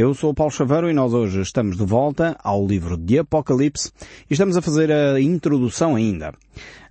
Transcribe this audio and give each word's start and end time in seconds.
Eu 0.00 0.14
sou 0.14 0.30
o 0.30 0.34
Paulo 0.34 0.52
Chaveiro 0.52 0.88
e 0.88 0.92
nós 0.92 1.12
hoje 1.12 1.40
estamos 1.40 1.76
de 1.76 1.84
volta 1.84 2.38
ao 2.44 2.64
livro 2.64 2.96
de 2.96 3.18
Apocalipse 3.18 3.90
e 4.30 4.32
estamos 4.32 4.56
a 4.56 4.62
fazer 4.62 4.92
a 4.92 5.20
introdução 5.20 5.96
ainda. 5.96 6.32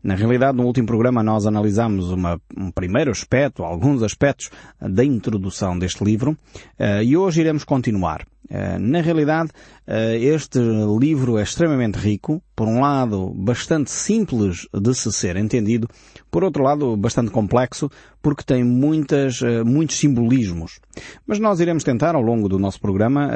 Na 0.04 0.16
realidade, 0.16 0.58
no 0.58 0.66
último 0.66 0.88
programa 0.88 1.24
nós 1.24 1.46
analisámos 1.46 2.12
uma, 2.12 2.40
um 2.56 2.72
primeiro 2.72 3.12
aspecto, 3.12 3.64
alguns 3.64 4.04
aspectos 4.04 4.50
da 4.80 5.04
introdução 5.04 5.78
deste 5.78 6.04
livro 6.04 6.32
uh, 6.32 7.04
e 7.04 7.18
hoje 7.18 7.42
iremos 7.42 7.64
continuar. 7.64 8.26
Uh, 8.50 8.80
na 8.80 9.02
realidade, 9.02 9.50
uh, 9.88 10.16
este 10.16 10.60
livro 10.98 11.38
é 11.38 11.44
extremamente 11.44 11.96
rico, 11.98 12.42
por 12.56 12.68
um 12.68 12.80
lado 12.80 13.34
bastante 13.36 13.92
simples 13.92 14.68
de 14.74 14.96
se 14.96 15.12
ser 15.12 15.36
entendido, 15.36 15.90
por 16.32 16.44
outro 16.44 16.64
lado 16.64 16.96
bastante 16.96 17.30
complexo, 17.30 17.90
porque 18.22 18.44
tem 18.44 18.64
muitas, 18.64 19.42
muitos 19.64 19.98
simbolismos. 19.98 20.80
Mas 21.26 21.38
nós 21.40 21.60
iremos 21.60 21.84
tentar, 21.84 22.16
ao 22.16 22.22
longo 22.22 22.50
do 22.50 22.58
nosso 22.58 22.82
programa, 22.82 23.30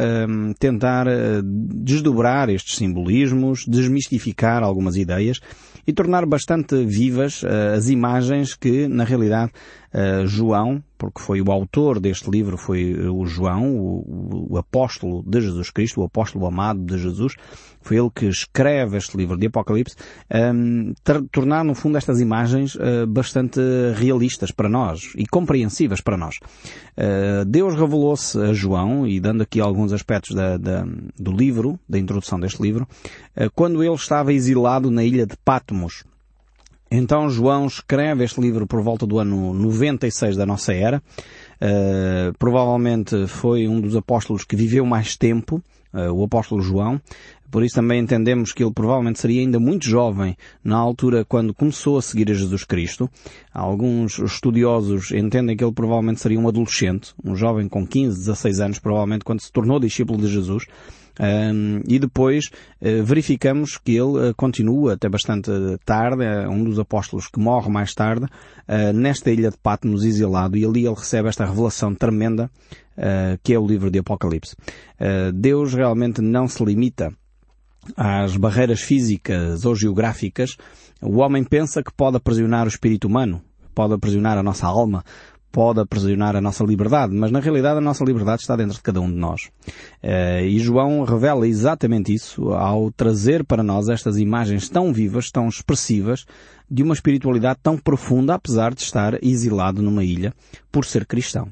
tentar 0.60 1.06
desdobrar 1.44 2.50
estes 2.50 2.78
simbolismos, 2.78 3.64
desmistificar 3.68 4.64
algumas 4.64 4.98
ideias 4.98 5.40
e 5.86 5.94
tornar 5.94 6.26
bastante 6.26 6.51
vivas 6.86 7.44
uh, 7.44 7.76
as 7.76 7.90
imagens 7.90 8.56
que, 8.56 8.88
na 8.88 9.04
realidade, 9.04 9.52
uh, 9.94 10.26
João, 10.26 10.84
porque 11.02 11.20
foi 11.20 11.42
o 11.42 11.52
autor 11.52 12.00
deste 12.00 12.30
livro, 12.30 12.58
foi 12.58 12.92
eh, 12.92 13.10
o 13.10 13.26
João, 13.26 13.76
o, 13.76 14.52
o, 14.52 14.58
apóstolo 14.58 15.24
de 15.26 15.42
Jesus 15.42 15.72
Cristo, 15.72 16.00
o 16.00 16.04
apóstolo 16.04 16.46
amado 16.46 16.80
de 16.80 16.96
Jesus, 16.96 17.34
foi 17.82 17.98
ele 17.98 18.12
que 18.14 18.28
escreve 18.28 18.98
este 18.98 19.18
livro 19.18 19.36
de 19.36 19.48
Apocalipse, 19.48 19.96
um, 20.32 20.94
ehm, 21.04 21.26
tornar 21.32 21.66
no 21.66 21.74
fundo 21.74 21.98
estas 21.98 22.22
imagens 22.22 22.76
uh, 22.76 23.08
bastante 23.08 23.60
realistas 23.96 24.52
para 24.52 24.70
nós 24.70 25.12
e 25.16 25.26
compreensíveis 25.26 26.02
para 26.02 26.16
nós. 26.16 26.36
Uh, 26.96 27.44
Deus 27.48 27.74
revelou-se 27.74 28.38
a 28.40 28.54
João, 28.54 29.08
e 29.08 29.20
dando 29.20 29.42
aqui 29.42 29.60
alguns 29.60 29.92
aspectos 29.94 30.36
da, 30.36 30.56
da, 30.56 30.86
do 31.18 31.32
livro, 31.32 31.80
da 31.90 31.98
introdução 31.98 32.40
deste 32.40 32.62
livro, 32.62 32.88
uh, 33.36 33.50
quando 33.56 33.84
ele 33.84 33.96
estava 33.96 34.32
exilado 34.32 34.92
na 34.92 35.04
ilha 35.04 35.26
de 35.26 35.36
Patmos. 35.44 36.04
Então 36.94 37.30
João 37.30 37.68
escreve 37.68 38.26
este 38.26 38.42
livro 38.42 38.68
por 38.68 38.82
volta 38.82 39.08
do 39.08 39.18
ano 39.18 39.54
96 39.54 40.36
da 40.36 40.46
nossa 40.46 40.74
era. 40.74 41.02
Uh, 41.62 42.38
provavelmente 42.38 43.28
foi 43.28 43.66
um 43.66 43.80
dos 43.80 43.96
apóstolos 43.96 44.44
que 44.44 44.58
viveu 44.58 44.86
mais 44.86 45.16
tempo, 45.16 45.64
uh, 45.94 46.12
o 46.12 46.26
apóstolo 46.26 46.62
João. 46.62 47.00
Por 47.50 47.64
isso 47.64 47.76
também 47.76 48.02
entendemos 48.02 48.52
que 48.52 48.62
ele 48.62 48.74
provavelmente 48.74 49.20
seria 49.20 49.40
ainda 49.40 49.58
muito 49.58 49.86
jovem 49.86 50.36
na 50.62 50.78
altura 50.78 51.24
quando 51.24 51.54
começou 51.54 51.98
a 51.98 52.02
seguir 52.02 52.30
a 52.30 52.34
Jesus 52.34 52.66
Cristo. 52.66 53.10
Alguns 53.54 54.20
estudiosos 54.20 55.12
entendem 55.12 55.56
que 55.56 55.64
ele 55.64 55.74
provavelmente 55.74 56.20
seria 56.20 56.40
um 56.40 56.48
adolescente, 56.48 57.14
um 57.24 57.36
jovem 57.38 57.70
com 57.70 57.88
15, 57.88 58.18
16 58.18 58.60
anos, 58.60 58.80
provavelmente 58.80 59.24
quando 59.24 59.40
se 59.40 59.52
tornou 59.52 59.80
discípulo 59.80 60.20
de 60.20 60.28
Jesus. 60.28 60.66
Um, 61.22 61.82
e 61.88 62.00
depois 62.00 62.46
uh, 62.82 63.04
verificamos 63.04 63.78
que 63.78 63.92
ele 63.92 64.30
uh, 64.30 64.36
continua 64.36 64.94
até 64.94 65.08
bastante 65.08 65.52
tarde, 65.86 66.24
é 66.24 66.50
um 66.50 66.64
dos 66.64 66.80
apóstolos 66.80 67.28
que 67.28 67.40
morre 67.40 67.70
mais 67.70 67.94
tarde, 67.94 68.26
uh, 68.26 68.92
nesta 68.92 69.30
ilha 69.30 69.52
de 69.52 69.58
Patmos 69.58 70.04
exilado, 70.04 70.58
e 70.58 70.66
ali 70.66 70.84
ele 70.84 70.96
recebe 70.96 71.30
esta 71.30 71.46
revelação 71.46 71.94
tremenda 71.94 72.50
que 73.42 73.54
é 73.54 73.58
o 73.58 73.66
livro 73.66 73.90
de 73.90 73.98
Apocalipse. 73.98 74.56
Deus 75.34 75.74
realmente 75.74 76.22
não 76.22 76.48
se 76.48 76.64
limita 76.64 77.12
às 77.96 78.38
barreiras 78.38 78.82
físicas 78.82 79.66
ou 79.66 79.74
geográficas. 79.74 80.56
O 81.02 81.20
homem 81.20 81.44
pensa 81.44 81.82
que 81.82 81.92
pode 81.92 82.18
aprisionar 82.18 82.66
o 82.66 82.68
espírito 82.68 83.08
humano, 83.08 83.42
pode 83.74 83.94
aprisionar 83.94 84.38
a 84.38 84.44
nossa 84.44 84.68
alma, 84.68 85.04
pode 85.52 85.80
aprisionar 85.80 86.36
a 86.36 86.42
nossa 86.42 86.64
liberdade, 86.64 87.14
mas 87.14 87.32
na 87.32 87.40
realidade 87.40 87.78
a 87.78 87.82
nossa 87.82 88.04
liberdade 88.04 88.42
está 88.42 88.56
dentro 88.56 88.76
de 88.76 88.82
cada 88.82 89.02
um 89.02 89.10
de 89.10 89.18
nós. 89.18 89.50
Uh, 90.04 90.46
e 90.46 90.60
João 90.60 91.04
revela 91.04 91.48
exatamente 91.48 92.14
isso 92.14 92.50
ao 92.54 92.92
trazer 92.92 93.44
para 93.44 93.62
nós 93.62 93.90
estas 93.90 94.18
imagens 94.18 94.70
tão 94.70 94.94
vivas, 94.94 95.30
tão 95.30 95.48
expressivas, 95.48 96.26
de 96.70 96.84
uma 96.84 96.94
espiritualidade 96.94 97.60
tão 97.62 97.78
profunda, 97.78 98.36
apesar 98.36 98.74
de 98.74 98.82
estar 98.82 99.22
exilado 99.22 99.82
numa 99.82 100.04
ilha 100.04 100.34
por 100.72 100.86
ser 100.86 101.06
cristão. 101.06 101.50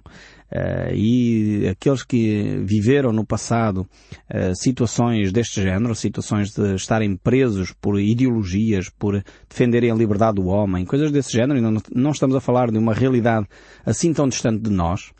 Uh, 0.51 0.95
e 0.95 1.67
aqueles 1.67 2.03
que 2.03 2.59
viveram 2.63 3.13
no 3.13 3.23
passado 3.23 3.81
uh, 3.81 4.55
situações 4.55 5.31
deste 5.31 5.61
género, 5.61 5.93
situações 5.93 6.51
de 6.51 6.73
estarem 6.73 7.15
presos 7.15 7.71
por 7.79 7.99
ideologias, 7.99 8.89
por 8.89 9.23
defenderem 9.47 9.91
a 9.91 9.95
liberdade 9.95 10.37
do 10.37 10.47
homem, 10.47 10.85
coisas 10.85 11.11
desse 11.11 11.31
género, 11.31 11.61
não, 11.61 11.79
não 11.93 12.11
estamos 12.11 12.35
a 12.35 12.39
falar 12.39 12.71
de 12.71 12.79
uma 12.79 12.95
realidade 12.95 13.45
assim 13.85 14.11
tão 14.11 14.27
distante 14.27 14.63
de 14.63 14.71
nós. 14.71 15.11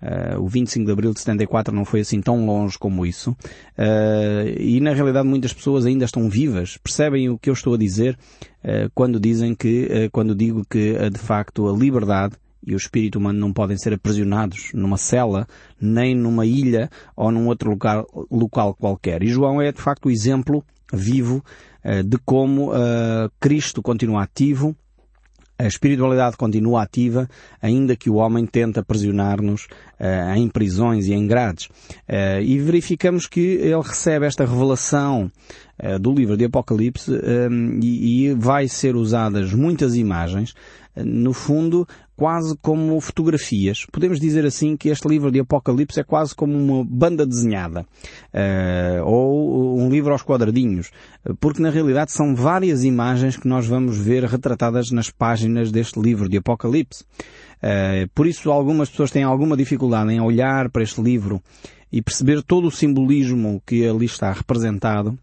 Uh, 0.00 0.40
o 0.40 0.48
25 0.48 0.86
de 0.86 0.92
Abril 0.92 1.12
de 1.12 1.20
74 1.20 1.74
não 1.74 1.84
foi 1.84 2.00
assim 2.00 2.22
tão 2.22 2.46
longe 2.46 2.78
como 2.78 3.04
isso. 3.04 3.36
e 4.58 4.80
na 4.80 4.94
realidade 4.94 5.28
muitas 5.28 5.52
pessoas 5.52 5.84
ainda 5.84 6.06
estão 6.06 6.30
vivas, 6.30 6.78
percebem 6.78 7.28
o 7.28 7.38
que 7.38 7.50
eu 7.50 7.54
estou 7.54 7.74
a 7.74 7.78
dizer 7.78 8.16
quando 8.94 9.20
dizem 9.20 9.54
que, 9.54 10.08
quando 10.12 10.34
digo 10.34 10.64
que 10.68 10.94
de 11.10 11.18
facto 11.18 11.68
a 11.68 11.76
liberdade 11.76 12.36
e 12.66 12.74
o 12.74 12.76
espírito 12.76 13.18
humano 13.18 13.38
não 13.38 13.52
podem 13.52 13.76
ser 13.76 13.92
aprisionados 13.94 14.70
numa 14.74 14.96
cela, 14.96 15.46
nem 15.80 16.14
numa 16.14 16.44
ilha 16.44 16.90
ou 17.16 17.30
num 17.30 17.46
outro 17.46 17.70
local, 17.70 18.06
local 18.30 18.74
qualquer. 18.74 19.22
E 19.22 19.28
João 19.28 19.60
é 19.60 19.72
de 19.72 19.80
facto 19.80 20.06
o 20.06 20.10
exemplo 20.10 20.64
vivo 20.92 21.44
uh, 21.84 22.02
de 22.02 22.18
como 22.24 22.72
uh, 22.72 23.30
Cristo 23.40 23.82
continua 23.82 24.22
ativo, 24.22 24.76
a 25.60 25.66
espiritualidade 25.66 26.36
continua 26.36 26.84
ativa, 26.84 27.28
ainda 27.60 27.96
que 27.96 28.08
o 28.08 28.14
homem 28.14 28.46
tente 28.46 28.78
aprisionar-nos 28.78 29.64
uh, 29.64 30.36
em 30.36 30.48
prisões 30.48 31.06
e 31.06 31.12
em 31.12 31.26
grades. 31.26 31.66
Uh, 32.08 32.40
e 32.40 32.60
verificamos 32.60 33.26
que 33.26 33.40
ele 33.40 33.82
recebe 33.82 34.24
esta 34.24 34.46
revelação 34.46 35.28
uh, 35.82 35.98
do 35.98 36.12
livro 36.12 36.36
de 36.36 36.44
Apocalipse 36.44 37.10
e, 37.82 38.28
e 38.28 38.34
vai 38.34 38.68
ser 38.68 38.94
usadas 38.94 39.52
muitas 39.52 39.96
imagens 39.96 40.54
no 40.94 41.32
fundo, 41.32 41.86
quase 42.18 42.58
como 42.60 43.00
fotografias. 43.00 43.86
Podemos 43.92 44.18
dizer 44.18 44.44
assim 44.44 44.76
que 44.76 44.88
este 44.88 45.06
livro 45.06 45.30
de 45.30 45.38
Apocalipse 45.38 46.00
é 46.00 46.02
quase 46.02 46.34
como 46.34 46.58
uma 46.58 46.84
banda 46.84 47.24
desenhada, 47.24 47.82
uh, 48.34 49.04
ou 49.04 49.78
um 49.78 49.88
livro 49.88 50.10
aos 50.10 50.24
quadradinhos, 50.24 50.90
porque 51.38 51.62
na 51.62 51.70
realidade 51.70 52.10
são 52.10 52.34
várias 52.34 52.82
imagens 52.82 53.36
que 53.36 53.46
nós 53.46 53.68
vamos 53.68 53.96
ver 53.96 54.24
retratadas 54.24 54.90
nas 54.90 55.10
páginas 55.10 55.70
deste 55.70 56.00
livro 56.00 56.28
de 56.28 56.38
Apocalipse. 56.38 57.04
Uh, 57.62 58.08
por 58.12 58.26
isso 58.26 58.50
algumas 58.50 58.90
pessoas 58.90 59.12
têm 59.12 59.22
alguma 59.22 59.56
dificuldade 59.56 60.12
em 60.12 60.20
olhar 60.20 60.70
para 60.70 60.82
este 60.82 61.00
livro 61.00 61.40
e 61.92 62.02
perceber 62.02 62.42
todo 62.42 62.66
o 62.66 62.72
simbolismo 62.72 63.62
que 63.64 63.86
ali 63.86 64.06
está 64.06 64.32
representado, 64.32 65.16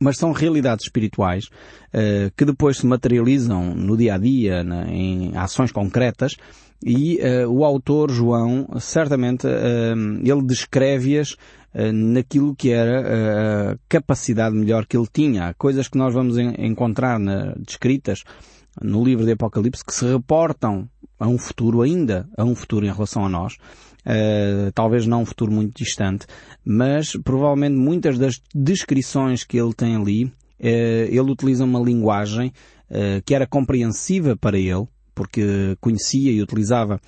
mas 0.00 0.16
são 0.16 0.32
realidades 0.32 0.86
espirituais 0.86 1.44
uh, 1.46 2.32
que 2.36 2.44
depois 2.44 2.78
se 2.78 2.86
materializam 2.86 3.74
no 3.74 3.96
dia 3.96 4.14
a 4.14 4.18
dia, 4.18 4.64
em 4.88 5.36
ações 5.36 5.70
concretas, 5.70 6.36
e 6.82 7.20
uh, 7.20 7.48
o 7.48 7.64
autor 7.64 8.10
João, 8.10 8.66
certamente, 8.80 9.46
uh, 9.46 10.20
ele 10.24 10.42
descreve-as 10.42 11.36
naquilo 11.72 12.52
que 12.52 12.72
era 12.72 13.70
a 13.70 13.76
capacidade 13.88 14.56
melhor 14.56 14.86
que 14.86 14.96
ele 14.96 15.06
tinha. 15.12 15.54
Coisas 15.54 15.86
que 15.86 15.96
nós 15.96 16.12
vamos 16.12 16.36
en 16.36 16.52
encontrar 16.66 17.16
na, 17.20 17.54
descritas 17.64 18.24
no 18.82 19.04
livro 19.04 19.24
de 19.24 19.30
Apocalipse 19.30 19.84
que 19.84 19.94
se 19.94 20.04
reportam 20.04 20.88
a 21.20 21.28
um 21.28 21.38
futuro 21.38 21.82
ainda, 21.82 22.26
a 22.36 22.42
um 22.42 22.56
futuro 22.56 22.86
em 22.86 22.92
relação 22.92 23.24
a 23.24 23.28
nós. 23.28 23.58
Uh, 24.00 24.72
talvez 24.74 25.06
não 25.06 25.22
um 25.22 25.26
futuro 25.26 25.52
muito 25.52 25.76
distante, 25.76 26.26
mas 26.64 27.12
provavelmente 27.22 27.76
muitas 27.76 28.18
das 28.18 28.40
descrições 28.54 29.44
que 29.44 29.58
ele 29.58 29.74
tem 29.74 29.94
ali, 29.94 30.24
uh, 30.24 30.32
ele 30.58 31.30
utiliza 31.30 31.64
uma 31.64 31.78
linguagem 31.78 32.50
uh, 32.90 33.22
que 33.26 33.34
era 33.34 33.46
compreensiva 33.46 34.34
para 34.34 34.58
ele, 34.58 34.88
porque 35.14 35.76
conhecia 35.82 36.32
e 36.32 36.42
utilizava 36.42 36.98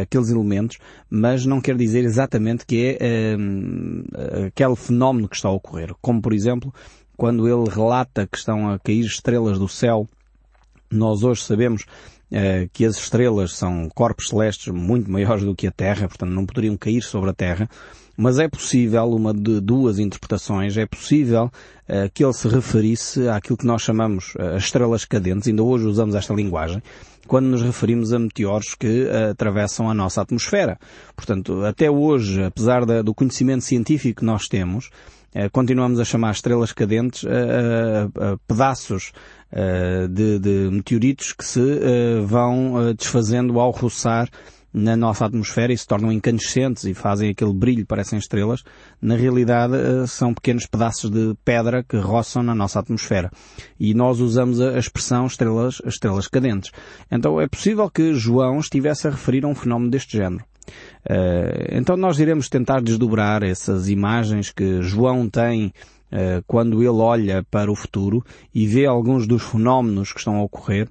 aqueles 0.00 0.30
elementos, 0.30 0.78
mas 1.10 1.44
não 1.44 1.60
quer 1.60 1.76
dizer 1.76 2.02
exatamente 2.02 2.64
que 2.64 2.96
é 2.98 3.36
aquele 4.46 4.74
fenómeno 4.74 5.28
que 5.28 5.36
está 5.36 5.48
a 5.48 5.52
ocorrer. 5.52 5.92
Como 6.00 6.22
por 6.22 6.32
exemplo, 6.32 6.72
quando 7.16 7.46
ele 7.46 7.68
relata 7.68 8.26
que 8.26 8.38
estão 8.38 8.70
a 8.70 8.78
cair 8.78 9.04
estrelas 9.04 9.58
do 9.58 9.68
céu, 9.68 10.08
nós 10.90 11.22
hoje 11.22 11.42
sabemos 11.42 11.84
que 12.72 12.84
as 12.84 12.96
estrelas 12.96 13.52
são 13.52 13.88
corpos 13.94 14.28
celestes 14.28 14.72
muito 14.72 15.10
maiores 15.10 15.44
do 15.44 15.54
que 15.54 15.66
a 15.66 15.72
Terra, 15.72 16.08
portanto 16.08 16.30
não 16.30 16.44
poderiam 16.44 16.76
cair 16.76 17.02
sobre 17.02 17.30
a 17.30 17.32
Terra, 17.32 17.68
mas 18.20 18.40
é 18.40 18.48
possível, 18.48 19.08
uma 19.10 19.32
de 19.32 19.60
duas 19.60 20.00
interpretações, 20.00 20.76
é 20.76 20.84
possível 20.84 21.44
uh, 21.88 22.10
que 22.12 22.24
ele 22.24 22.32
se 22.32 22.48
referisse 22.48 23.28
àquilo 23.28 23.56
que 23.56 23.64
nós 23.64 23.80
chamamos 23.80 24.34
as 24.56 24.64
estrelas 24.64 25.04
cadentes, 25.04 25.46
ainda 25.46 25.62
hoje 25.62 25.86
usamos 25.86 26.16
esta 26.16 26.34
linguagem, 26.34 26.82
quando 27.28 27.46
nos 27.46 27.62
referimos 27.62 28.12
a 28.12 28.18
meteoros 28.18 28.74
que 28.74 29.08
atravessam 29.30 29.88
a 29.88 29.94
nossa 29.94 30.20
atmosfera. 30.20 30.80
Portanto, 31.14 31.64
até 31.64 31.88
hoje, 31.88 32.42
apesar 32.42 32.84
do 32.84 33.14
conhecimento 33.14 33.62
científico 33.62 34.20
que 34.20 34.26
nós 34.26 34.48
temos, 34.48 34.90
continuamos 35.52 36.00
a 36.00 36.04
chamar 36.06 36.32
estrelas 36.32 36.72
cadentes 36.72 37.26
a, 37.26 38.38
pedaços 38.48 39.12
de, 40.08 40.38
de, 40.38 40.70
meteoritos 40.70 41.32
que 41.32 41.44
se 41.44 41.60
uh, 41.60 42.26
vão 42.26 42.74
uh, 42.74 42.94
desfazendo 42.94 43.58
ao 43.58 43.70
roçar 43.70 44.28
na 44.72 44.96
nossa 44.96 45.24
atmosfera 45.24 45.72
e 45.72 45.78
se 45.78 45.86
tornam 45.86 46.12
incandescentes 46.12 46.84
e 46.84 46.92
fazem 46.92 47.30
aquele 47.30 47.54
brilho, 47.54 47.86
parecem 47.86 48.18
estrelas, 48.18 48.62
na 49.00 49.16
realidade 49.16 49.74
eh, 49.74 50.06
são 50.06 50.34
pequenos 50.34 50.66
pedaços 50.66 51.10
de 51.10 51.34
pedra 51.42 51.82
que 51.82 51.96
roçam 51.96 52.42
na 52.42 52.54
nossa 52.54 52.78
atmosfera. 52.78 53.30
E 53.80 53.94
nós 53.94 54.20
usamos 54.20 54.60
a 54.60 54.78
expressão 54.78 55.26
estrelas, 55.26 55.80
estrelas 55.86 56.28
cadentes. 56.28 56.70
Então 57.10 57.40
é 57.40 57.48
possível 57.48 57.90
que 57.90 58.12
João 58.12 58.60
estivesse 58.60 59.08
a 59.08 59.10
referir 59.10 59.44
a 59.46 59.48
um 59.48 59.54
fenómeno 59.54 59.90
deste 59.90 60.18
género. 60.18 60.44
Então 61.72 61.96
nós 61.96 62.18
iremos 62.18 62.48
tentar 62.50 62.82
desdobrar 62.82 63.42
essas 63.42 63.88
imagens 63.88 64.52
que 64.52 64.82
João 64.82 65.28
tem 65.28 65.72
quando 66.46 66.80
ele 66.80 66.88
olha 66.88 67.44
para 67.50 67.70
o 67.70 67.76
futuro 67.76 68.24
e 68.54 68.66
vê 68.66 68.86
alguns 68.86 69.26
dos 69.26 69.42
fenómenos 69.42 70.12
que 70.12 70.18
estão 70.18 70.36
a 70.36 70.42
ocorrer 70.42 70.88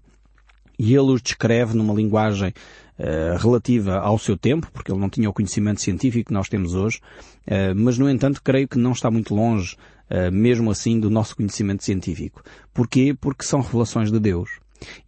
e 0.78 0.94
ele 0.94 1.12
os 1.12 1.22
descreve 1.22 1.76
numa 1.76 1.94
linguagem 1.94 2.54
uh, 3.00 3.38
relativa 3.40 3.98
ao 3.98 4.20
seu 4.20 4.38
tempo, 4.38 4.70
porque 4.72 4.92
ele 4.92 5.00
não 5.00 5.10
tinha 5.10 5.28
o 5.28 5.34
conhecimento 5.34 5.82
científico 5.82 6.28
que 6.28 6.34
nós 6.34 6.48
temos 6.48 6.76
hoje, 6.76 7.00
mas 7.76 7.98
no 7.98 8.10
entanto 8.10 8.42
creio 8.44 8.68
que 8.68 8.78
não 8.78 8.92
está 8.92 9.10
muito 9.10 9.34
longe, 9.34 9.76
mesmo 10.32 10.70
assim, 10.70 11.00
do 11.00 11.10
nosso 11.10 11.36
conhecimento 11.36 11.84
científico. 11.84 12.44
Porquê? 12.74 13.16
Porque 13.20 13.44
são 13.44 13.62
revelações 13.62 14.12
de 14.12 14.20
Deus. 14.20 14.50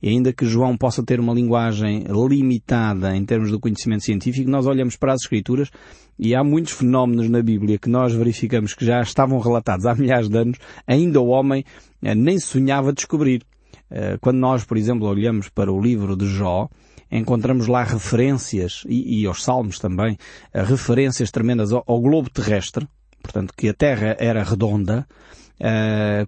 E 0.01 0.09
ainda 0.09 0.33
que 0.33 0.45
João 0.45 0.77
possa 0.77 1.03
ter 1.03 1.19
uma 1.19 1.33
linguagem 1.33 2.05
limitada 2.27 3.15
em 3.15 3.25
termos 3.25 3.51
do 3.51 3.59
conhecimento 3.59 4.03
científico, 4.03 4.49
nós 4.49 4.65
olhamos 4.65 4.95
para 4.95 5.13
as 5.13 5.21
Escrituras 5.21 5.69
e 6.17 6.35
há 6.35 6.43
muitos 6.43 6.73
fenómenos 6.73 7.29
na 7.29 7.41
Bíblia 7.41 7.77
que 7.79 7.89
nós 7.89 8.13
verificamos 8.13 8.73
que 8.73 8.85
já 8.85 9.01
estavam 9.01 9.39
relatados 9.39 9.85
há 9.85 9.95
milhares 9.95 10.27
de 10.27 10.37
anos, 10.37 10.57
ainda 10.85 11.21
o 11.21 11.27
homem 11.27 11.63
eh, 12.01 12.13
nem 12.13 12.37
sonhava 12.39 12.91
descobrir. 12.91 13.43
Eh, 13.89 14.17
quando 14.19 14.37
nós, 14.37 14.65
por 14.65 14.77
exemplo, 14.77 15.07
olhamos 15.07 15.49
para 15.49 15.71
o 15.71 15.81
livro 15.81 16.15
de 16.15 16.27
Jó, 16.27 16.69
encontramos 17.11 17.67
lá 17.67 17.83
referências, 17.83 18.83
e, 18.87 19.21
e 19.21 19.25
aos 19.25 19.43
Salmos 19.43 19.79
também, 19.79 20.17
eh, 20.53 20.61
referências 20.61 21.31
tremendas 21.31 21.71
ao, 21.71 21.83
ao 21.87 22.01
globo 22.01 22.29
terrestre, 22.29 22.87
portanto 23.21 23.53
que 23.55 23.69
a 23.69 23.73
Terra 23.73 24.15
era 24.19 24.43
redonda, 24.43 25.07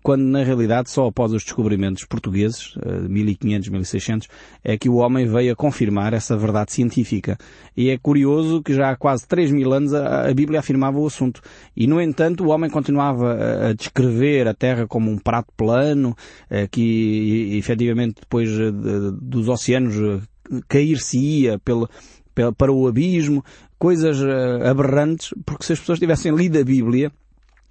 quando 0.04 0.24
na 0.24 0.44
realidade 0.44 0.90
só 0.90 1.08
após 1.08 1.32
os 1.32 1.44
descobrimentos 1.44 2.04
portugueses, 2.06 2.76
uh, 2.76 3.08
1500, 3.08 3.70
1600, 3.70 4.28
é 4.64 4.78
que 4.78 4.90
o 4.90 4.96
homem 4.96 5.26
veio 5.26 5.54
a 5.54 5.56
confirmar 5.56 6.14
essa 6.14 6.36
verdade 6.36 6.74
científica. 6.74 7.38
E 7.76 7.90
é 7.90 7.98
curioso 7.98 8.62
que 8.62 8.74
já 8.74 8.92
há 8.92 8.96
quase 8.96 9.28
3 9.28 9.52
mil 9.52 9.72
anos 9.74 9.94
a, 9.94 10.34
Bíblia 10.34 10.60
afirmava 10.60 11.00
o 11.00 11.08
assunto. 11.08 11.42
E 11.76 11.88
no 11.88 12.02
entanto 12.02 12.44
o 12.44 12.50
homem 12.50 12.70
continuava 12.70 13.70
a, 13.70 13.74
descrever 13.74 14.48
a 14.48 14.54
Terra 14.54 14.86
como 14.88 15.10
um 15.10 15.18
prato 15.18 15.52
plano, 15.56 16.10
uh, 16.10 16.68
que 16.70 17.58
efetivamente 17.58 18.22
depois 18.22 18.50
de, 18.50 18.72
dos 19.22 19.48
oceanos 19.48 20.22
cair-se-ia 20.68 21.58
pelo, 21.60 21.90
para 22.58 22.72
o 22.72 22.88
abismo, 22.88 23.44
coisas 23.80 24.22
aberrantes, 24.64 25.34
porque 25.46 25.66
se 25.66 25.74
as 25.74 25.80
pessoas 25.80 26.00
tivessem 26.00 26.36
lido 26.36 26.60
a 26.60 26.64
Bíblia, 26.64 27.12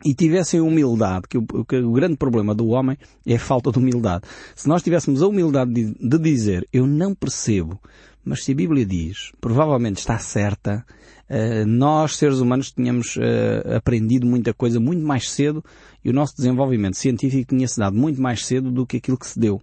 e 0.05 0.15
tivessem 0.15 0.61
humildade, 0.61 1.29
que 1.29 1.39
o, 1.39 1.65
que 1.65 1.77
o, 1.77 1.93
grande 1.93 2.17
problema 2.17 2.55
do 2.55 2.69
homem 2.69 2.97
é 3.27 3.37
a 3.37 3.39
falta 3.39 3.71
de 3.71 3.79
humildade. 3.79 4.25
Se 4.57 4.69
nós 4.69 4.83
tivéssemos 4.83 5.23
a 5.23 5.29
humildade 5.29 5.73
de, 5.73 5.95
de, 5.95 6.19
dizer, 6.19 6.67
eu 6.73 6.87
não 6.87 7.15
percebo, 7.15 7.79
mas 8.25 8.45
se 8.45 8.53
a 8.53 8.55
Bíblia 8.55 8.85
diz, 8.85 9.33
provavelmente 9.41 9.99
está 9.99 10.19
certa, 10.19 10.85
uh, 11.29 11.67
nós, 11.67 12.17
seres 12.17 12.39
humanos, 12.39 12.73
tínhamos 12.73 13.17
uh, 13.17 13.77
aprendido 13.77 14.27
muita 14.27 14.55
coisa 14.55 14.81
muito 14.81 15.05
mais 15.05 15.31
cedo 15.31 15.63
e 16.05 16.11
o 16.11 16.13
nosso 16.13 16.35
desenvolvimento 16.37 16.97
científico 16.97 17.55
tinha-se 17.55 17.79
dado 17.79 17.97
muito 17.97 18.21
mais 18.21 18.45
cedo 18.45 18.71
do 18.71 18.87
que 18.87 18.97
aquilo 18.97 19.19
que 19.19 19.27
se 19.27 19.39
deu. 19.39 19.61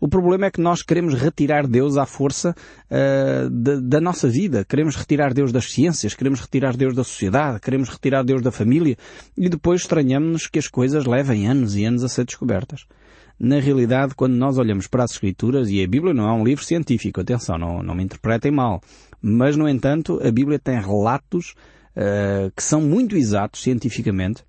O 0.00 0.08
problema 0.08 0.46
é 0.46 0.50
que 0.50 0.60
nós 0.60 0.82
queremos 0.82 1.14
retirar 1.14 1.66
Deus 1.66 1.96
à 1.96 2.04
força 2.06 2.54
uh, 2.90 3.50
da, 3.50 3.80
da, 3.80 4.00
nossa 4.00 4.28
vida. 4.28 4.64
Queremos 4.64 4.94
retirar 4.96 5.32
Deus 5.32 5.52
das 5.52 5.72
ciências, 5.72 6.14
queremos 6.14 6.40
retirar 6.40 6.76
Deus 6.76 6.94
da 6.94 7.04
sociedade, 7.04 7.60
queremos 7.60 7.88
retirar 7.88 8.22
Deus 8.22 8.42
da 8.42 8.50
família 8.50 8.96
e 9.36 9.48
depois 9.48 9.82
estranhamos 9.82 10.46
que 10.46 10.58
as 10.58 10.68
coisas 10.68 11.06
levem 11.06 11.48
anos 11.48 11.76
e 11.76 11.84
anos 11.84 12.04
a 12.04 12.08
ser 12.08 12.24
descobertas. 12.24 12.86
Na 13.38 13.60
realidade, 13.60 14.14
quando 14.14 14.34
nós 14.34 14.56
olhamos 14.56 14.86
para 14.86 15.04
as 15.04 15.12
Escrituras, 15.12 15.68
e 15.68 15.82
a 15.82 15.86
Bíblia 15.86 16.14
não 16.14 16.26
é 16.26 16.32
um 16.32 16.44
livro 16.44 16.64
científico, 16.64 17.20
atenção, 17.20 17.58
não, 17.58 17.82
não 17.82 17.94
me 17.94 18.02
interpretem 18.02 18.50
mal, 18.50 18.80
mas 19.20 19.56
no 19.56 19.68
entanto 19.68 20.18
a 20.26 20.30
Bíblia 20.30 20.58
tem 20.58 20.80
relatos 20.80 21.54
uh, 21.96 22.50
que 22.56 22.62
são 22.62 22.80
muito 22.80 23.16
exatos 23.16 23.62
cientificamente 23.62 24.42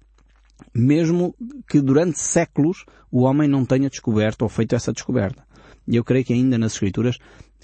mesmo 0.74 1.36
que 1.68 1.81
durante 1.81 2.19
séculos 2.19 2.86
o 3.12 3.24
homem 3.24 3.48
não 3.48 3.65
tenha 3.65 3.89
descoberto 3.89 4.44
ou 4.44 4.50
feito 4.50 4.75
essa 4.75 4.94
descoberta. 4.94 5.44
E 5.88 5.95
eu 5.95 6.04
creio 6.04 6.25
que 6.25 6.33
ainda 6.33 6.57
nas 6.57 6.74
Escrituras 6.74 7.18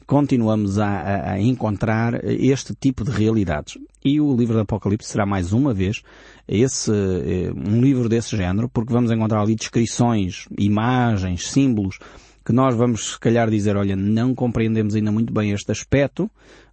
continuamos 0.05 0.79
a, 0.79 1.31
a, 1.31 1.39
encontrar 1.39 2.23
este 2.25 2.75
tipo 2.75 3.03
de 3.03 3.11
realidades. 3.11 3.77
E 4.03 4.19
o 4.19 4.35
livro 4.35 4.53
do 4.53 4.61
Apocalipse 4.61 5.09
será 5.09 5.25
mais 5.25 5.53
uma 5.53 5.73
vez 5.73 6.01
esse, 6.47 6.91
eh, 6.91 7.51
um 7.55 7.81
livro 7.81 8.09
desse 8.09 8.35
género, 8.35 8.67
porque 8.67 8.91
vamos 8.91 9.11
encontrar 9.11 9.41
ali 9.41 9.55
descrições, 9.55 10.45
imagens, 10.57 11.47
símbolos, 11.47 11.99
que 12.45 12.51
nós 12.51 12.75
vamos 12.75 13.13
se 13.13 13.19
calhar 13.19 13.49
dizer, 13.49 13.77
olha, 13.77 13.95
não 13.95 14.35
compreendemos 14.35 14.95
ainda 14.95 15.11
muito 15.11 15.31
bem 15.31 15.51
este 15.51 15.71
aspecto, 15.71 16.29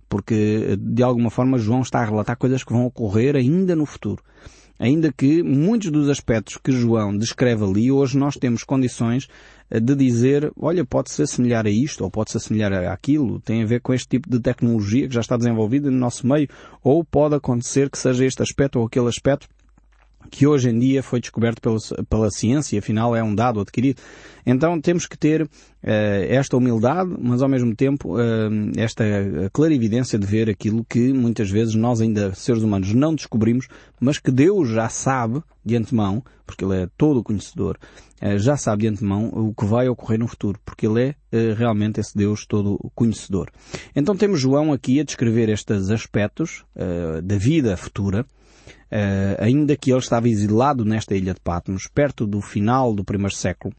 porque 0.08 0.76
de 0.76 1.02
alguma 1.04 1.30
forma 1.30 1.56
João 1.56 1.82
está 1.82 2.00
a 2.00 2.04
relatar 2.04 2.36
coisas 2.36 2.64
que 2.64 2.72
vão 2.72 2.84
ocorrer 2.84 3.36
ainda 3.36 3.76
no 3.76 3.86
futuro. 3.86 4.22
Ainda 4.80 5.12
que 5.12 5.42
muitos 5.42 5.90
dos 5.90 6.08
aspectos 6.08 6.56
que 6.56 6.72
João 6.72 7.14
descreve 7.14 7.62
ali, 7.62 7.92
hoje 7.92 8.16
nós 8.16 8.36
temos 8.36 8.64
condições 8.64 9.28
eh, 9.70 9.78
de 9.78 9.94
dizer, 9.94 10.50
olha, 10.58 10.86
pode-se 10.86 11.20
assemelhar 11.20 11.66
a 11.66 11.70
isto, 11.70 12.02
ou 12.02 12.10
pode-se 12.10 12.38
assemelhar 12.38 12.72
a 12.72 12.90
aquilo, 12.90 13.40
tem 13.40 13.62
a 13.62 13.66
ver 13.66 13.82
com 13.82 13.92
este 13.92 14.08
tipo 14.08 14.30
de 14.30 14.40
tecnologia 14.40 15.06
que 15.06 15.12
já 15.12 15.20
está 15.20 15.36
desenvolvida 15.36 15.90
no 15.90 15.98
nosso 15.98 16.26
meio, 16.26 16.48
ou 16.82 17.04
pode 17.04 17.34
acontecer 17.34 17.90
que 17.90 17.98
seja 17.98 18.24
este 18.24 18.42
aspecto 18.42 18.78
ou 18.78 18.86
aquele 18.86 19.08
aspecto 19.08 19.46
que 20.30 20.46
hoje 20.46 20.70
em 20.70 20.78
dia 20.78 21.02
foi 21.02 21.20
descoberto 21.20 21.60
pela, 21.60 21.76
pela 22.08 22.30
ciência, 22.30 22.78
afinal 22.78 23.14
é 23.16 23.22
um 23.22 23.34
dado 23.34 23.60
adquirido. 23.60 24.00
Então 24.46 24.80
temos 24.80 25.06
que 25.06 25.18
ter 25.18 25.42
uh, 25.42 25.48
esta 25.82 26.56
humildade, 26.56 27.14
mas 27.18 27.42
ao 27.42 27.48
mesmo 27.48 27.74
tempo 27.74 28.16
uh, 28.16 28.20
esta 28.76 29.04
clarividência 29.52 30.18
de 30.18 30.26
ver 30.26 30.48
aquilo 30.48 30.84
que 30.84 31.12
muitas 31.12 31.50
vezes 31.50 31.74
nós 31.74 32.00
ainda, 32.00 32.34
seres 32.34 32.62
humanos, 32.62 32.94
não 32.94 33.14
descobrimos, 33.14 33.66
mas 34.00 34.18
que 34.18 34.30
Deus 34.30 34.68
já 34.68 34.88
sabe 34.88 35.42
de 35.64 35.76
antemão, 35.76 36.22
porque 36.46 36.64
Ele 36.64 36.82
é 36.82 36.88
todo 36.96 37.22
conhecedor, 37.22 37.78
uh, 38.22 38.38
já 38.38 38.56
sabe 38.56 38.82
de 38.82 38.88
antemão 38.88 39.28
o 39.28 39.54
que 39.54 39.66
vai 39.66 39.88
ocorrer 39.88 40.18
no 40.18 40.28
futuro, 40.28 40.58
porque 40.64 40.86
Ele 40.86 41.14
é 41.32 41.54
realmente 41.54 42.00
esse 42.00 42.16
Deus 42.16 42.46
todo 42.46 42.78
conhecedor. 42.94 43.50
Então 43.94 44.16
temos 44.16 44.40
João 44.40 44.72
aqui 44.72 45.00
a 45.00 45.04
descrever 45.04 45.48
estes 45.48 45.90
aspectos 45.90 46.64
da 47.22 47.36
vida 47.36 47.76
futura, 47.76 48.26
Uh, 48.90 49.36
ainda 49.38 49.76
que 49.76 49.90
ele 49.90 50.00
estava 50.00 50.28
exilado 50.28 50.84
nesta 50.84 51.14
ilha 51.14 51.34
de 51.34 51.40
Patmos, 51.40 51.88
perto 51.92 52.26
do 52.26 52.40
final 52.40 52.94
do 52.94 53.04
primeiro 53.04 53.34
século, 53.34 53.74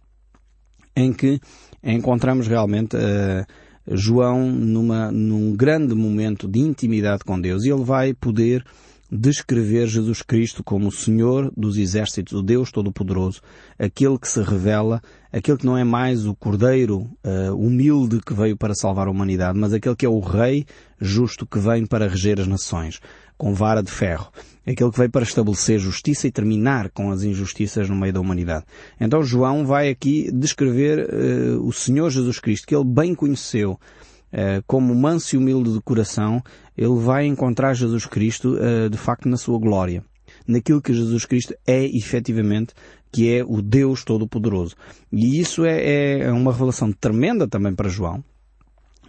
em 0.96 1.12
que 1.12 1.40
encontramos 1.84 2.48
realmente 2.48 2.96
uh, 2.96 3.46
João 3.88 4.50
numa, 4.52 5.12
num 5.12 5.56
grande 5.56 5.96
momento 5.96 6.48
de 6.48 6.60
intimidade 6.60 7.24
com 7.24 7.40
Deus. 7.40 7.64
E 7.64 7.70
ele 7.70 7.84
vai 7.84 8.14
poder 8.14 8.64
descrever 9.12 9.88
Jesus 9.88 10.22
Cristo 10.22 10.64
como 10.64 10.88
o 10.88 10.92
Senhor 10.92 11.52
dos 11.56 11.78
exércitos, 11.78 12.34
o 12.34 12.42
Deus 12.42 12.72
Todo-Poderoso, 12.72 13.42
aquele 13.78 14.18
que 14.18 14.28
se 14.28 14.42
revela, 14.42 15.02
aquele 15.32 15.58
que 15.58 15.66
não 15.66 15.78
é 15.78 15.84
mais 15.84 16.26
o 16.26 16.36
Cordeiro 16.36 17.10
uh, 17.26 17.56
humilde 17.56 18.20
que 18.20 18.34
veio 18.34 18.58
para 18.58 18.76
salvar 18.76 19.08
a 19.08 19.12
humanidade, 19.12 19.58
mas 19.58 19.74
aquele 19.74 19.96
que 19.96 20.06
é 20.06 20.10
o 20.10 20.20
Rei 20.20 20.66
justo 21.00 21.46
que 21.46 21.58
vem 21.58 21.86
para 21.86 22.08
reger 22.08 22.40
as 22.40 22.48
nações 22.48 23.00
com 23.38 23.54
vara 23.54 23.82
de 23.82 23.90
ferro. 23.90 24.32
Aquele 24.68 24.92
que 24.92 24.98
veio 24.98 25.10
para 25.10 25.24
estabelecer 25.24 25.80
justiça 25.80 26.28
e 26.28 26.32
terminar 26.32 26.90
com 26.92 27.10
as 27.10 27.24
injustiças 27.24 27.90
no 27.90 27.96
meio 27.96 28.14
da 28.14 28.20
humanidade. 28.20 28.66
Então 29.00 29.24
João 29.24 29.66
vai 29.66 29.90
aqui 29.90 30.30
descrever 30.32 31.10
uh, 31.10 31.66
o 31.66 31.72
Senhor 31.72 32.10
Jesus 32.10 32.40
Cristo, 32.40 32.68
que 32.68 32.76
ele 32.76 32.86
bem 32.86 33.16
conheceu, 33.16 33.72
uh, 33.72 34.64
como 34.68 34.94
manso 34.94 35.36
e 35.36 35.40
humilde 35.40 35.74
de 35.74 35.82
coração, 35.82 36.44
ele 36.78 37.00
vai 37.00 37.26
encontrar 37.26 37.74
Jesus 37.74 38.06
Cristo, 38.06 38.58
de 38.90 38.98
facto, 38.98 39.28
na 39.28 39.38
sua 39.38 39.60
glória. 39.60 40.04
Naquilo 40.52 40.82
que 40.82 40.94
Jesus 40.94 41.26
Cristo 41.26 41.56
é 41.66 41.86
efetivamente, 41.86 42.74
que 43.12 43.34
é 43.34 43.44
o 43.44 43.62
Deus 43.62 44.04
Todo-Poderoso. 44.04 44.76
E 45.12 45.40
isso 45.40 45.66
é, 45.66 46.20
é 46.20 46.32
uma 46.32 46.52
revelação 46.52 46.92
tremenda 46.92 47.48
também 47.48 47.74
para 47.74 47.90
João, 47.90 48.24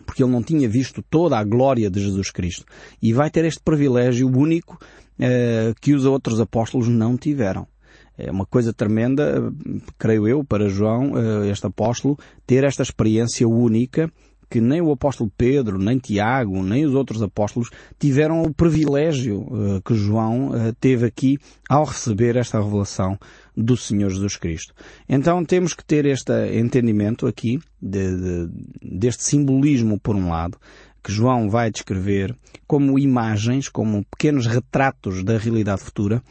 porque 0.06 0.22
ele 0.22 0.32
não 0.32 0.42
tinha 0.42 0.68
visto 0.68 1.02
toda 1.10 1.36
a 1.36 1.44
glória 1.44 1.90
de 1.90 2.00
Jesus 2.00 2.30
Cristo. 2.30 2.64
E 3.00 3.12
vai 3.12 3.30
ter 3.30 3.44
este 3.44 3.60
privilégio 3.60 4.28
único 4.28 4.78
uh, 5.18 5.74
que 5.80 5.94
os 5.94 6.04
outros 6.04 6.40
apóstolos 6.40 6.88
não 6.88 7.16
tiveram. 7.16 7.66
É 8.16 8.30
uma 8.30 8.46
coisa 8.46 8.72
tremenda, 8.72 9.52
creio 9.98 10.28
eu, 10.28 10.44
para 10.44 10.68
João, 10.68 11.12
uh, 11.12 11.44
este 11.44 11.66
apóstolo, 11.66 12.18
ter 12.46 12.62
esta 12.62 12.82
experiência 12.82 13.48
única 13.48 14.12
que 14.52 14.60
nem 14.60 14.82
o 14.82 14.92
apóstolo 14.92 15.32
Pedro, 15.34 15.78
nem 15.78 15.96
Tiago, 15.96 16.62
nem 16.62 16.84
os 16.84 16.94
outros 16.94 17.22
apóstolos 17.22 17.70
tiveram 17.98 18.42
o 18.42 18.52
privilégio 18.52 19.40
uh, 19.40 19.80
que 19.82 19.94
João 19.94 20.50
uh, 20.50 20.74
teve 20.78 21.06
aqui 21.06 21.38
ao 21.70 21.84
receber 21.84 22.36
esta 22.36 22.62
revelação 22.62 23.18
do 23.56 23.78
Senhor 23.78 24.10
Jesus 24.10 24.36
Cristo. 24.36 24.74
Então 25.08 25.42
temos 25.42 25.72
que 25.72 25.82
ter 25.82 26.04
este 26.04 26.32
entendimento 26.54 27.26
aqui 27.26 27.60
de, 27.80 28.14
de, 28.14 28.50
deste 28.82 29.24
simbolismo 29.24 29.98
por 29.98 30.14
um 30.14 30.28
lado, 30.28 30.58
que 31.02 31.10
João 31.10 31.48
vai 31.48 31.70
descrever 31.70 32.36
como 32.66 32.98
imagens, 32.98 33.70
como 33.70 34.04
pequenos 34.04 34.46
retratos 34.46 35.24
da 35.24 35.38
realidade 35.38 35.80
futura 35.80 36.22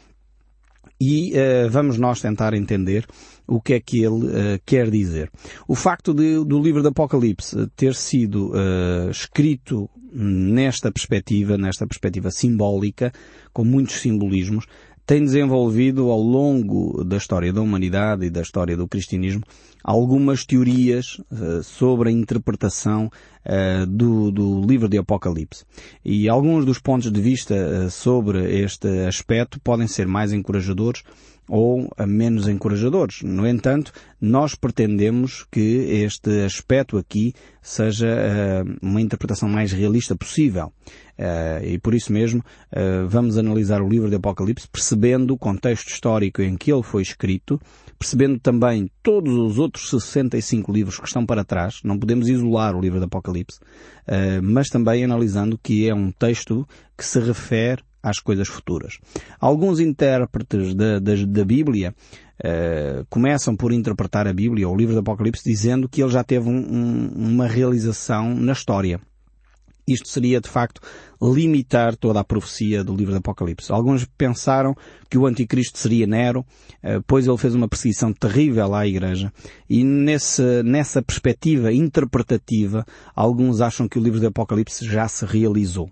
e 1.04 1.32
uh, 1.32 1.68
vamos 1.68 1.98
nós 1.98 2.20
tentar 2.20 2.54
entender 2.54 3.04
o 3.44 3.60
que 3.60 3.74
é 3.74 3.80
que 3.80 3.98
ele 3.98 4.26
uh, 4.26 4.60
quer 4.64 4.88
dizer. 4.88 5.28
O 5.66 5.74
facto 5.74 6.14
de, 6.14 6.44
do 6.44 6.62
livro 6.62 6.80
do 6.80 6.90
Apocalipse 6.90 7.56
ter 7.74 7.96
sido 7.96 8.52
uh, 8.52 9.10
escrito 9.10 9.90
nesta 10.12 10.92
perspectiva, 10.92 11.58
nesta 11.58 11.88
perspectiva 11.88 12.30
simbólica, 12.30 13.10
com 13.52 13.64
muitos 13.64 13.96
simbolismos, 13.96 14.64
tem 15.06 15.24
desenvolvido 15.24 16.10
ao 16.10 16.20
longo 16.20 17.04
da 17.04 17.16
história 17.16 17.52
da 17.52 17.60
humanidade 17.60 18.26
e 18.26 18.30
da 18.30 18.42
história 18.42 18.76
do 18.76 18.88
cristianismo 18.88 19.42
algumas 19.82 20.44
teorias 20.44 21.18
uh, 21.30 21.62
sobre 21.62 22.08
a 22.08 22.12
interpretação 22.12 23.10
uh, 23.44 23.86
do, 23.86 24.30
do, 24.30 24.60
livro 24.64 24.88
de 24.88 24.98
Apocalipse. 24.98 25.64
E 26.04 26.28
alguns 26.28 26.64
dos 26.64 26.78
pontos 26.78 27.10
de 27.10 27.20
vista 27.20 27.54
uh, 27.54 27.90
sobre 27.90 28.60
este 28.60 29.06
aspecto 29.06 29.60
podem 29.60 29.88
ser 29.88 30.06
mais 30.06 30.32
encorajadores 30.32 31.02
ou 31.48 31.90
menos 32.06 32.46
encorajadores. 32.46 33.22
No 33.22 33.46
entanto, 33.46 33.92
nós 34.20 34.54
pretendemos 34.54 35.44
que 35.50 35.60
este 35.60 36.44
aspecto 36.44 36.96
aqui 36.96 37.34
seja 37.60 38.64
uma 38.80 39.00
interpretação 39.00 39.48
mais 39.48 39.72
realista 39.72 40.14
possível. 40.14 40.72
Uh, 41.18 41.64
e 41.64 41.78
por 41.78 41.94
isso 41.94 42.12
mesmo 42.12 42.40
uh, 42.40 43.06
vamos 43.06 43.36
analisar 43.36 43.82
o 43.82 43.88
livro 43.88 44.08
de 44.08 44.16
Apocalipse 44.16 44.66
percebendo 44.66 45.34
o 45.34 45.38
contexto 45.38 45.88
histórico 45.88 46.40
em 46.42 46.56
que 46.56 46.72
ele 46.72 46.82
foi 46.82 47.02
escrito, 47.02 47.60
percebendo 47.98 48.40
também 48.40 48.90
todos 49.02 49.34
os 49.34 49.58
outros 49.58 49.90
65 49.90 50.72
livros 50.72 50.98
que 50.98 51.06
estão 51.06 51.24
para 51.24 51.44
trás. 51.44 51.80
Não 51.84 51.98
podemos 51.98 52.28
isolar 52.28 52.74
o 52.74 52.80
livro 52.80 52.98
de 52.98 53.04
Apocalipse, 53.04 53.60
mas 54.42 54.68
também 54.68 55.04
analisando 55.04 55.58
que 55.62 55.88
é 55.88 55.94
um 55.94 56.10
texto 56.10 56.66
que 56.96 57.04
se 57.04 57.20
refere 57.20 57.82
às 58.02 58.18
coisas 58.18 58.48
futuras. 58.48 58.98
Alguns 59.38 59.78
intérpretes 59.78 60.74
da, 60.74 60.98
da, 60.98 61.14
da 61.26 61.44
Bíblia 61.44 61.94
uh, 62.42 63.06
começam 63.08 63.54
por 63.54 63.72
interpretar 63.72 64.26
a 64.26 64.32
Bíblia, 64.32 64.68
ou 64.68 64.74
o 64.74 64.76
livro 64.76 64.94
do 64.94 65.00
Apocalipse, 65.00 65.44
dizendo 65.44 65.88
que 65.88 66.02
ele 66.02 66.10
já 66.10 66.24
teve 66.24 66.48
um, 66.48 66.56
um, 66.56 67.12
uma 67.14 67.46
realização 67.46 68.34
na 68.34 68.52
história. 68.52 69.00
Isto 69.86 70.08
seria, 70.08 70.40
de 70.40 70.48
facto, 70.48 70.80
limitar 71.20 71.96
toda 71.96 72.20
a 72.20 72.24
profecia 72.24 72.84
do 72.84 72.94
livro 72.94 73.12
do 73.12 73.18
Apocalipse. 73.18 73.72
Alguns 73.72 74.04
pensaram 74.16 74.74
que 75.10 75.18
o 75.18 75.26
anticristo 75.26 75.78
seria 75.78 76.06
Nero, 76.06 76.44
eh, 76.82 77.00
pois 77.06 77.26
ele 77.26 77.36
fez 77.36 77.54
uma 77.54 77.68
perseguição 77.68 78.12
terrível 78.12 78.74
à 78.74 78.86
igreja. 78.86 79.32
E 79.68 79.82
nesse, 79.82 80.62
nessa 80.62 81.02
perspectiva 81.02 81.72
interpretativa, 81.72 82.84
alguns 83.14 83.60
acham 83.60 83.88
que 83.88 83.98
o 83.98 84.02
livro 84.02 84.20
do 84.20 84.26
Apocalipse 84.28 84.84
já 84.84 85.08
se 85.08 85.24
realizou. 85.24 85.90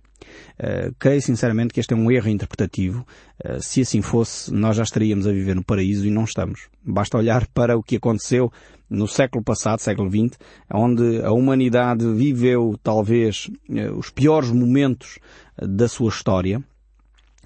Uh, 0.58 0.94
creio 0.98 1.20
sinceramente 1.22 1.72
que 1.72 1.80
este 1.80 1.94
é 1.94 1.96
um 1.96 2.10
erro 2.10 2.28
interpretativo. 2.28 3.06
Uh, 3.44 3.60
se 3.60 3.80
assim 3.82 4.02
fosse, 4.02 4.52
nós 4.52 4.76
já 4.76 4.82
estaríamos 4.82 5.26
a 5.26 5.32
viver 5.32 5.54
no 5.54 5.64
paraíso 5.64 6.06
e 6.06 6.10
não 6.10 6.24
estamos. 6.24 6.68
Basta 6.84 7.18
olhar 7.18 7.46
para 7.52 7.76
o 7.76 7.82
que 7.82 7.96
aconteceu 7.96 8.52
no 8.88 9.06
século 9.06 9.44
passado, 9.44 9.80
século 9.80 10.10
XX, 10.10 10.38
onde 10.72 11.22
a 11.22 11.32
humanidade 11.32 12.04
viveu 12.12 12.78
talvez 12.82 13.50
uh, 13.68 13.96
os 13.96 14.10
piores 14.10 14.50
momentos 14.50 15.18
da 15.56 15.88
sua 15.88 16.08
história, 16.08 16.62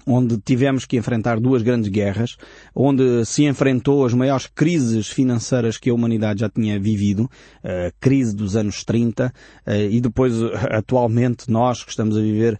onde 0.05 0.37
tivemos 0.37 0.85
que 0.85 0.97
enfrentar 0.97 1.39
duas 1.39 1.61
grandes 1.61 1.89
guerras, 1.89 2.37
onde 2.73 3.25
se 3.25 3.43
enfrentou 3.43 4.05
as 4.05 4.13
maiores 4.13 4.47
crises 4.47 5.07
financeiras 5.07 5.77
que 5.77 5.89
a 5.89 5.93
humanidade 5.93 6.41
já 6.41 6.49
tinha 6.49 6.79
vivido, 6.79 7.29
a 7.63 7.91
crise 7.99 8.35
dos 8.35 8.55
anos 8.55 8.83
30, 8.83 9.33
eh, 9.65 9.89
e 9.89 9.99
depois 9.99 10.33
atualmente 10.69 11.49
nós 11.49 11.83
que 11.83 11.89
estamos 11.89 12.17
a 12.17 12.21
viver 12.21 12.57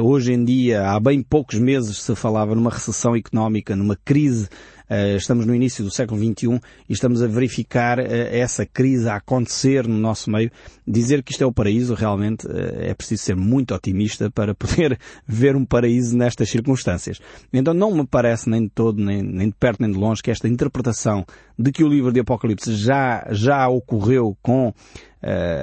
hoje 0.00 0.32
em 0.32 0.44
dia, 0.44 0.88
há 0.88 0.98
bem 0.98 1.22
poucos 1.22 1.58
meses 1.58 1.98
se 1.98 2.14
falava 2.14 2.54
numa 2.54 2.70
recessão 2.70 3.14
económica, 3.14 3.76
numa 3.76 3.96
crise 4.04 4.48
eh, 4.48 4.73
estamos 5.16 5.46
no 5.46 5.54
início 5.54 5.82
do 5.82 5.90
século 5.90 6.20
XXI 6.20 6.60
e 6.88 6.92
estamos 6.92 7.22
a 7.22 7.26
verificar 7.26 7.98
eh, 7.98 8.38
essa 8.38 8.66
crise 8.66 9.08
a 9.08 9.16
acontecer 9.16 9.88
no 9.88 9.96
nosso 9.96 10.30
meio. 10.30 10.50
Dizer 10.86 11.22
que 11.22 11.32
isto 11.32 11.42
é 11.42 11.46
o 11.46 11.52
paraíso 11.52 11.94
realmente 11.94 12.46
eh, 12.46 12.90
é 12.90 12.94
preciso 12.94 13.22
ser 13.22 13.36
muito 13.36 13.74
otimista 13.74 14.30
para 14.30 14.54
poder 14.54 14.98
ver 15.26 15.56
um 15.56 15.64
paraíso 15.64 16.16
nestas 16.16 16.50
circunstâncias. 16.50 17.20
Então 17.52 17.72
não 17.72 17.94
me 17.94 18.06
parece 18.06 18.48
nem 18.50 18.64
de 18.64 18.70
todo, 18.70 19.02
nem, 19.02 19.22
nem 19.22 19.48
de 19.48 19.54
perto 19.54 19.80
nem 19.80 19.90
de 19.90 19.98
longe 19.98 20.22
que 20.22 20.30
esta 20.30 20.48
interpretação 20.48 21.24
de 21.58 21.72
que 21.72 21.84
o 21.84 21.88
livro 21.88 22.12
de 22.12 22.20
Apocalipse 22.20 22.74
já, 22.74 23.26
já 23.30 23.68
ocorreu 23.68 24.36
com 24.42 24.74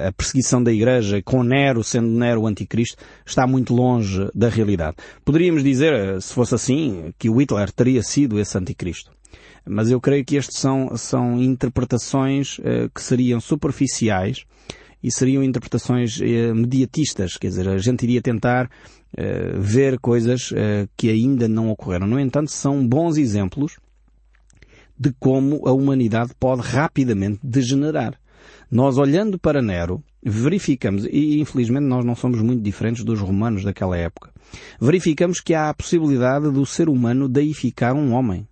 a 0.08 0.12
perseguição 0.12 0.62
da 0.62 0.72
Igreja 0.72 1.22
com 1.22 1.42
Nero 1.42 1.84
sendo 1.84 2.08
Nero 2.08 2.42
o 2.42 2.46
anticristo 2.46 2.96
está 3.24 3.46
muito 3.46 3.72
longe 3.72 4.28
da 4.34 4.48
realidade. 4.48 4.96
Poderíamos 5.24 5.62
dizer, 5.62 6.20
se 6.20 6.34
fosse 6.34 6.54
assim, 6.54 7.12
que 7.18 7.30
o 7.30 7.36
Hitler 7.40 7.70
teria 7.70 8.02
sido 8.02 8.40
esse 8.40 8.58
anticristo. 8.58 9.10
Mas 9.64 9.90
eu 9.90 10.00
creio 10.00 10.24
que 10.24 10.36
estes 10.36 10.58
são, 10.58 10.96
são 10.96 11.40
interpretações 11.40 12.58
uh, 12.58 12.90
que 12.92 13.00
seriam 13.00 13.40
superficiais 13.40 14.44
e 15.02 15.10
seriam 15.10 15.42
interpretações 15.42 16.20
mediatistas, 16.54 17.36
quer 17.36 17.48
dizer, 17.48 17.68
a 17.68 17.78
gente 17.78 18.04
iria 18.04 18.22
tentar 18.22 18.70
ver 19.58 19.98
coisas 19.98 20.54
que 20.96 21.10
ainda 21.10 21.48
não 21.48 21.70
ocorreram. 21.70 22.06
No 22.06 22.20
entanto, 22.20 22.52
são 22.52 22.86
bons 22.86 23.16
exemplos 23.16 23.78
de 24.96 25.12
como 25.18 25.66
a 25.66 25.72
humanidade 25.72 26.32
pode 26.38 26.62
rapidamente 26.62 27.40
degenerar. 27.42 28.16
Nós 28.72 28.96
olhando 28.96 29.38
para 29.38 29.60
Nero, 29.60 30.02
verificamos, 30.24 31.04
e 31.04 31.38
infelizmente 31.38 31.84
nós 31.84 32.06
não 32.06 32.14
somos 32.14 32.40
muito 32.40 32.62
diferentes 32.62 33.04
dos 33.04 33.20
romanos 33.20 33.62
daquela 33.62 33.98
época, 33.98 34.30
verificamos 34.80 35.40
que 35.40 35.52
há 35.52 35.68
a 35.68 35.74
possibilidade 35.74 36.50
do 36.50 36.64
ser 36.64 36.88
humano 36.88 37.28
deificar 37.28 37.94
um 37.94 38.12
homem 38.12 38.48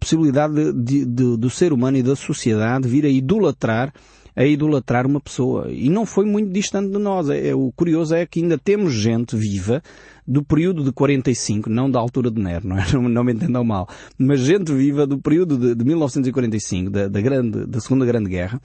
possibilidade 0.00 0.54
de, 0.54 0.72
de, 0.72 1.04
de, 1.04 1.36
do 1.36 1.50
ser 1.50 1.72
humano 1.72 1.98
e 1.98 2.02
da 2.02 2.16
sociedade 2.16 2.88
vir 2.88 3.04
a 3.04 3.08
idolatrar 3.08 3.92
a 4.34 4.44
idolatrar 4.44 5.06
uma 5.06 5.20
pessoa. 5.20 5.70
E 5.70 5.90
não 5.90 6.06
foi 6.06 6.24
muito 6.24 6.52
distante 6.52 6.90
de 6.90 6.98
nós. 6.98 7.28
É, 7.28 7.48
é, 7.48 7.54
o 7.54 7.70
curioso 7.72 8.14
é 8.14 8.24
que 8.24 8.40
ainda 8.40 8.56
temos 8.56 8.94
gente 8.94 9.36
viva 9.36 9.82
do 10.26 10.42
período 10.42 10.84
de 10.84 10.92
45, 10.92 11.68
não 11.68 11.90
da 11.90 11.98
altura 11.98 12.30
de 12.30 12.40
Nero, 12.40 12.68
não, 12.68 12.78
é? 12.78 12.86
não, 12.94 13.08
não 13.08 13.24
me 13.24 13.32
entendam 13.32 13.64
mal, 13.64 13.88
mas 14.16 14.40
gente 14.40 14.72
viva 14.72 15.06
do 15.06 15.18
período 15.18 15.58
de, 15.58 15.74
de 15.74 15.84
1945, 15.84 16.90
da, 16.90 17.08
da, 17.08 17.20
grande, 17.20 17.66
da 17.66 17.80
Segunda 17.80 18.06
Grande 18.06 18.30
Guerra, 18.30 18.60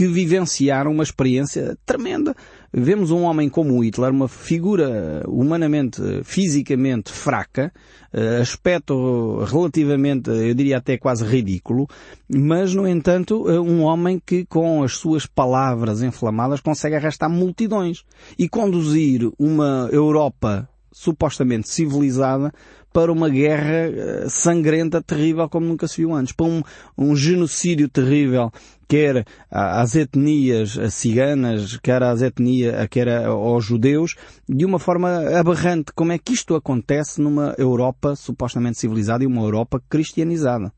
que 0.00 0.08
vivenciaram 0.08 0.92
uma 0.92 1.02
experiência 1.02 1.76
tremenda. 1.84 2.34
Vemos 2.72 3.10
um 3.10 3.24
homem 3.24 3.50
como 3.50 3.84
Hitler, 3.84 4.10
uma 4.10 4.28
figura 4.28 5.22
humanamente, 5.28 6.00
fisicamente 6.24 7.12
fraca, 7.12 7.70
eh, 8.10 8.38
aspecto 8.40 9.44
relativamente, 9.44 10.30
eu 10.30 10.54
diria 10.54 10.78
até 10.78 10.96
quase 10.96 11.22
ridículo, 11.22 11.86
mas 12.34 12.74
no 12.74 12.88
entanto 12.88 13.46
eh, 13.50 13.60
um 13.60 13.82
homem 13.82 14.18
que 14.24 14.46
com 14.46 14.82
as 14.82 14.94
suas 14.94 15.26
palavras 15.26 16.00
inflamadas 16.00 16.62
consegue 16.62 16.96
arrastar 16.96 17.28
multidões 17.28 18.02
e 18.38 18.48
conduzir 18.48 19.30
uma 19.38 19.86
Europa 19.92 20.66
supostamente 20.90 21.68
civilizada 21.68 22.50
para 22.90 23.12
uma 23.12 23.28
guerra 23.28 23.90
eh, 23.90 24.26
sangrenta, 24.30 25.02
terrível, 25.02 25.46
como 25.48 25.66
nunca 25.66 25.86
se 25.86 25.98
viu 25.98 26.14
antes, 26.14 26.32
para 26.32 26.46
um, 26.46 26.62
um 26.96 27.14
genocídio 27.14 27.86
terrível, 27.86 28.50
quer 28.90 29.24
às 29.48 29.94
etnias 29.94 30.76
ciganas, 30.90 31.76
quer 31.76 32.02
às 32.02 32.22
etnias, 32.22 32.74
quer 32.90 33.24
aos 33.24 33.64
judeus, 33.64 34.16
de 34.48 34.64
uma 34.64 34.80
forma 34.80 35.38
aberrante. 35.38 35.92
Como 35.94 36.10
é 36.10 36.18
que 36.18 36.32
isto 36.32 36.56
acontece 36.56 37.22
numa 37.22 37.54
Europa 37.56 38.16
supostamente 38.16 38.78
civilizada 38.78 39.22
e 39.22 39.28
uma 39.28 39.42
Europa 39.42 39.80
cristianizada? 39.88 40.72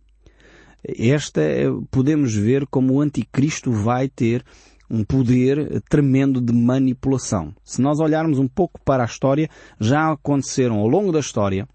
Esta 0.86 1.40
eh, 1.40 1.70
podemos 1.90 2.34
ver 2.34 2.66
como 2.66 2.92
o 2.92 3.00
anticristo 3.00 3.72
vai 3.72 4.10
ter 4.10 4.44
um 4.90 5.02
poder 5.04 5.80
tremendo 5.88 6.38
de 6.38 6.52
manipulação. 6.52 7.54
Se 7.64 7.80
nós 7.80 7.98
olharmos 7.98 8.38
um 8.38 8.46
pouco 8.46 8.78
para 8.84 9.04
a 9.04 9.06
história, 9.06 9.48
já 9.80 10.12
aconteceram 10.12 10.80
ao 10.80 10.86
longo 10.86 11.12
da 11.12 11.20
história 11.20 11.66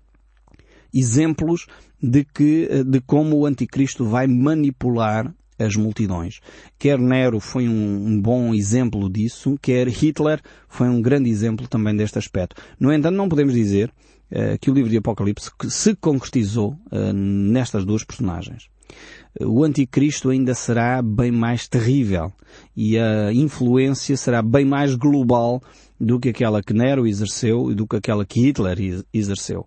exemplos 0.93 1.65
de 1.99 2.23
que, 2.23 2.83
de 2.83 3.01
como 3.01 3.37
o 3.37 3.45
anticristo 3.47 4.05
vai 4.05 4.27
manipular 4.27 5.33
as 5.57 5.75
multidões. 5.75 6.39
Quer 6.77 6.99
Nero 6.99 7.39
foi 7.39 7.67
um, 7.67 8.21
bom 8.21 8.53
exemplo 8.53 9.09
disso, 9.09 9.57
quer 9.61 9.87
Hitler 9.87 10.41
foi 10.67 10.87
um 10.87 11.01
grande 11.01 11.29
exemplo 11.29 11.67
também 11.67 11.95
deste 11.95 12.17
aspecto. 12.17 12.61
No 12.79 12.91
entanto, 12.91 13.15
não 13.15 13.29
podemos 13.29 13.53
dizer 13.53 13.89
uh, 14.31 14.57
que 14.59 14.69
o 14.69 14.73
livro 14.73 14.89
de 14.89 14.97
Apocalipse 14.97 15.51
se 15.69 15.95
concretizou 15.95 16.77
uh, 16.91 17.13
nestas 17.13 17.85
duas 17.85 18.03
personagens 18.03 18.69
o 19.41 19.63
anticristo 19.63 20.29
ainda 20.29 20.53
será 20.53 21.01
bem 21.01 21.31
mais 21.31 21.67
terrível 21.67 22.31
e 22.75 22.97
a 22.97 23.31
influência 23.31 24.15
será 24.17 24.41
bem 24.41 24.65
mais 24.65 24.95
global 24.95 25.61
do 25.99 26.19
que 26.19 26.29
aquela 26.29 26.61
que 26.61 26.73
Nero 26.73 27.07
exerceu 27.07 27.71
e 27.71 27.75
do 27.75 27.87
que 27.87 27.95
aquela 27.95 28.25
que 28.25 28.39
Hitler 28.39 28.77
exerceu. 29.13 29.65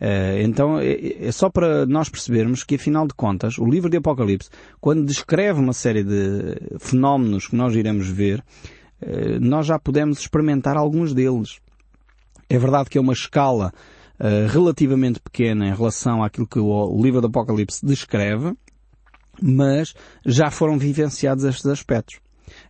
Eh, 0.00 0.42
então 0.42 0.78
é, 0.78 1.26
é 1.26 1.32
só 1.32 1.48
para 1.48 1.86
nós 1.86 2.08
percebermos 2.08 2.64
que, 2.64 2.74
afinal 2.74 3.06
de 3.06 3.14
contas, 3.14 3.58
o 3.58 3.64
livro 3.64 3.88
de 3.88 3.96
Apocalipse, 3.96 4.50
quando 4.80 5.04
descreve 5.04 5.58
uma 5.58 5.72
série 5.72 6.04
de 6.04 6.78
fenómenos 6.78 7.48
que 7.48 7.56
nós 7.56 7.74
iremos 7.74 8.08
ver, 8.08 8.44
nós 9.40 9.66
já 9.66 9.78
pudemos 9.78 10.20
experimentar 10.20 10.76
alguns 10.76 11.14
deles. 11.14 11.58
É 12.50 12.58
verdade 12.58 12.90
que 12.90 12.98
é 12.98 13.00
uma 13.00 13.12
escala 13.12 13.72
uh, 14.18 14.48
relativamente 14.48 15.20
pequena 15.20 15.68
em 15.68 15.74
relação 15.74 16.22
àquilo 16.22 16.46
que 16.46 16.58
o, 16.58 16.66
o 16.66 17.00
livro 17.00 17.20
do 17.20 17.28
Apocalipse 17.28 17.86
descreve, 17.86 18.54
mas 19.40 19.94
já 20.26 20.50
foram 20.50 20.76
vivenciados 20.76 21.44
estes 21.44 21.66
aspectos. 21.66 22.18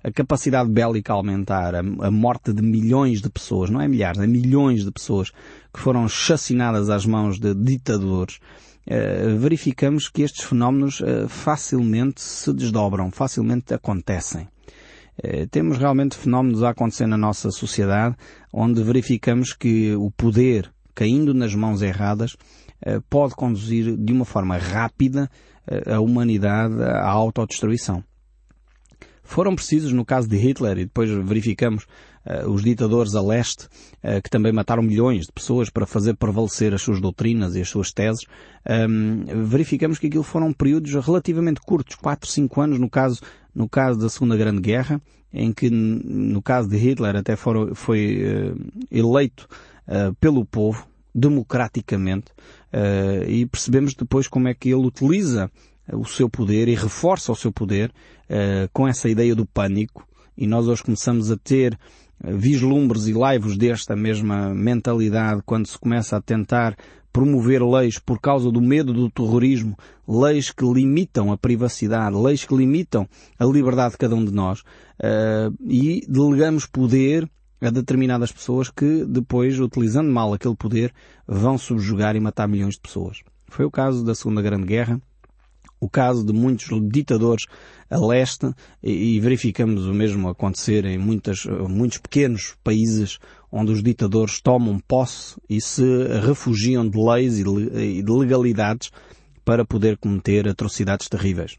A 0.02 0.10
capacidade 0.10 0.70
bélica 0.70 1.12
a 1.12 1.16
aumentar, 1.16 1.74
a, 1.74 1.80
a, 1.80 2.10
morte 2.10 2.52
de 2.52 2.62
milhões 2.62 3.20
de 3.20 3.28
pessoas, 3.30 3.70
não 3.70 3.80
é 3.80 3.88
milhares, 3.88 4.20
é 4.20 4.26
milhões 4.26 4.84
de 4.84 4.90
pessoas 4.90 5.30
que 5.72 5.80
foram 5.80 6.08
chacinadas 6.08 6.88
às 6.90 7.06
mãos 7.06 7.38
de 7.38 7.54
ditadores, 7.54 8.38
uh, 8.86 9.38
verificamos 9.38 10.08
que 10.08 10.22
estes 10.22 10.44
fenómenos 10.44 11.00
uh, 11.00 11.28
facilmente 11.28 12.20
se 12.20 12.52
desdobram, 12.52 13.10
facilmente 13.10 13.74
acontecem. 13.74 14.48
Eh, 15.22 15.46
temos 15.50 15.76
realmente 15.76 16.16
fenómenos 16.16 16.62
a 16.62 16.70
acontecer 16.70 17.06
na 17.06 17.18
nossa 17.18 17.50
sociedade 17.50 18.16
onde 18.50 18.82
verificamos 18.82 19.52
que 19.52 19.94
o 19.94 20.10
poder 20.10 20.72
caindo 20.94 21.34
nas 21.34 21.54
mãos 21.54 21.82
erradas 21.82 22.36
pode 23.10 23.34
conduzir 23.34 23.98
de 23.98 24.12
uma 24.14 24.24
forma 24.24 24.56
rápida 24.56 25.30
a 25.86 26.00
humanidade 26.00 26.82
à 26.82 27.10
autodestruição. 27.10 28.02
Foram 29.30 29.54
precisos, 29.54 29.92
no 29.92 30.04
caso 30.04 30.28
de 30.28 30.36
Hitler, 30.36 30.76
e 30.76 30.84
depois 30.86 31.08
verificamos 31.08 31.84
uh, 32.26 32.50
os 32.50 32.64
ditadores 32.64 33.14
a 33.14 33.22
leste, 33.22 33.66
uh, 34.02 34.20
que 34.20 34.28
também 34.28 34.52
mataram 34.52 34.82
milhões 34.82 35.26
de 35.26 35.32
pessoas 35.32 35.70
para 35.70 35.86
fazer 35.86 36.16
prevalecer 36.16 36.74
as 36.74 36.82
suas 36.82 37.00
doutrinas 37.00 37.54
e 37.54 37.60
as 37.60 37.68
suas 37.68 37.92
teses, 37.92 38.24
um, 38.68 39.24
verificamos 39.44 40.00
que 40.00 40.08
aquilo 40.08 40.24
foram 40.24 40.52
períodos 40.52 40.92
relativamente 41.06 41.60
curtos, 41.60 41.94
4, 41.94 42.28
5 42.28 42.60
anos 42.60 42.80
no 42.80 42.90
caso 42.90 43.20
no 43.54 43.68
caso 43.68 44.00
da 44.00 44.08
Segunda 44.08 44.36
Grande 44.36 44.60
Guerra, 44.60 45.00
em 45.32 45.52
que 45.52 45.70
no 45.70 46.42
caso 46.42 46.68
de 46.68 46.76
Hitler 46.76 47.14
até 47.14 47.36
for, 47.36 47.72
foi 47.76 48.24
uh, 48.24 48.82
eleito 48.90 49.46
pelo 50.20 50.44
povo, 50.44 50.86
democraticamente, 51.12 52.26
e 53.26 53.44
percebemos 53.46 53.92
depois 53.92 54.28
como 54.28 54.46
é 54.46 54.54
que 54.54 54.68
ele 54.68 54.86
utiliza 54.86 55.50
o 55.92 56.04
seu 56.04 56.28
poder 56.28 56.68
e 56.68 56.74
reforça 56.74 57.32
o 57.32 57.36
seu 57.36 57.52
poder 57.52 57.92
com 58.72 58.86
essa 58.86 59.08
ideia 59.08 59.34
do 59.34 59.44
pânico, 59.44 60.06
e 60.36 60.46
nós 60.46 60.68
hoje 60.68 60.84
começamos 60.84 61.30
a 61.30 61.36
ter 61.36 61.76
vislumbres 62.22 63.06
e 63.08 63.12
laivos 63.12 63.56
desta 63.56 63.96
mesma 63.96 64.54
mentalidade 64.54 65.42
quando 65.44 65.66
se 65.66 65.78
começa 65.78 66.16
a 66.16 66.20
tentar 66.20 66.76
promover 67.12 67.62
leis 67.62 67.98
por 67.98 68.20
causa 68.20 68.50
do 68.50 68.60
medo 68.60 68.92
do 68.92 69.10
terrorismo, 69.10 69.76
leis 70.06 70.50
que 70.50 70.64
limitam 70.64 71.32
a 71.32 71.36
privacidade, 71.36 72.16
leis 72.16 72.44
que 72.44 72.54
limitam 72.54 73.08
a 73.38 73.44
liberdade 73.44 73.92
de 73.92 73.98
cada 73.98 74.14
um 74.14 74.24
de 74.24 74.32
nós, 74.32 74.60
uh, 74.60 75.54
e 75.66 76.04
delegamos 76.08 76.66
poder 76.66 77.28
a 77.60 77.70
determinadas 77.70 78.32
pessoas 78.32 78.70
que 78.70 79.04
depois, 79.04 79.58
utilizando 79.58 80.10
mal 80.10 80.32
aquele 80.32 80.56
poder, 80.56 80.94
vão 81.26 81.58
subjugar 81.58 82.16
e 82.16 82.20
matar 82.20 82.48
milhões 82.48 82.74
de 82.74 82.80
pessoas. 82.80 83.22
Foi 83.48 83.64
o 83.64 83.70
caso 83.70 84.04
da 84.04 84.14
Segunda 84.14 84.40
Grande 84.40 84.66
Guerra, 84.66 85.00
o 85.80 85.88
caso 85.88 86.24
de 86.24 86.32
muitos 86.32 86.68
ditadores 86.90 87.46
a 87.88 87.98
leste 87.98 88.52
e, 88.82 89.18
verificamos 89.18 89.86
o 89.86 89.94
mesmo 89.94 90.28
acontecer 90.28 90.84
em 90.84 90.98
muitas, 90.98 91.44
muitos 91.46 91.98
pequenos 91.98 92.54
países 92.62 93.18
onde 93.50 93.72
os 93.72 93.82
ditadores 93.82 94.40
tomam 94.40 94.78
posse 94.78 95.36
e 95.48 95.60
se 95.60 95.82
refugiam 96.24 96.88
de 96.88 96.98
leis 96.98 97.38
e 97.38 98.02
de 98.02 98.12
legalidades 98.12 98.90
para 99.44 99.64
poder 99.64 99.96
cometer 99.96 100.46
atrocidades 100.46 101.08
terríveis. 101.08 101.56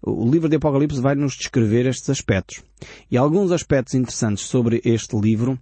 O 0.00 0.30
livro 0.30 0.48
de 0.48 0.56
Apocalipse 0.56 1.00
vai 1.00 1.16
nos 1.16 1.34
descrever 1.34 1.86
estes 1.86 2.10
aspectos. 2.10 2.62
E 3.10 3.16
alguns 3.16 3.50
aspectos 3.50 3.94
interessantes 3.94 4.44
sobre 4.44 4.80
este 4.84 5.18
livro 5.18 5.58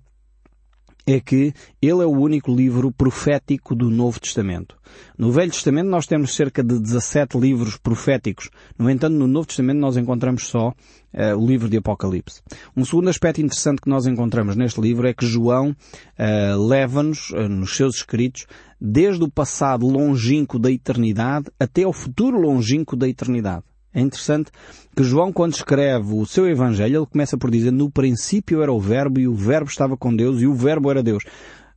é 1.07 1.21
que 1.21 1.53
ele 1.81 2.03
é 2.03 2.07
o 2.07 2.11
único 2.11 2.55
livro 2.55 2.93
profético 2.93 3.75
do 3.75 3.91
Novo 3.91 4.21
Testamento. 4.21 4.77
No 5.19 5.33
Velho 5.33 5.51
Testamento 5.51 5.89
nós 5.89 6.07
temos 6.07 6.35
cerca 6.35 6.63
de 6.63 6.79
17 6.79 7.39
livros 7.39 7.77
proféticos. 7.77 8.51
No 8.79 8.91
entanto, 8.91 9.15
no 9.15 9.27
Novo 9.27 9.47
Testamento 9.47 9.79
nós 9.79 9.97
encontramos 9.97 10.47
só 10.47 10.69
uh, 10.69 11.37
o 11.37 11.47
livro 11.47 11.69
de 11.69 11.77
Apocalipse. 11.77 12.43
Um 12.77 12.85
segundo 12.85 13.09
aspecto 13.09 13.41
interessante 13.41 13.81
que 13.81 13.89
nós 13.89 14.07
encontramos 14.07 14.57
neste 14.57 14.81
livro 14.81 15.07
é 15.07 15.15
que 15.15 15.27
João 15.27 15.71
uh, 15.71 16.67
leva-nos, 16.67 17.31
uh, 17.31 17.49
nos 17.49 17.77
seus 17.77 17.97
escritos, 17.97 18.47
desde 18.81 19.23
o 19.25 19.31
passado 19.31 19.87
longínquo 19.87 20.59
da 20.59 20.71
eternidade 20.71 21.47
até 21.59 21.85
ao 21.85 21.93
futuro 21.93 22.39
longínquo 22.39 22.97
da 22.97 23.09
eternidade. 23.09 23.65
É 23.95 24.01
interessante 24.01 24.51
que 24.97 25.05
João, 25.05 25.33
quando 25.33 25.53
escreve 25.53 26.15
o 26.15 26.25
seu 26.25 26.49
Evangelho, 26.49 27.01
ele 27.01 27.07
começa 27.07 27.37
por 27.37 27.51
dizer, 27.51 27.71
no 27.71 27.91
princípio 27.91 28.63
era 28.63 28.73
o 28.73 28.81
Verbo 28.81 29.21
e 29.21 29.29
o 29.29 29.35
Verbo 29.35 29.69
estava 29.69 29.97
com 29.97 30.15
Deus 30.15 30.41
e 30.41 30.47
o 30.47 30.55
Verbo 30.55 30.91
era 30.91 31.03
Deus. 31.03 31.25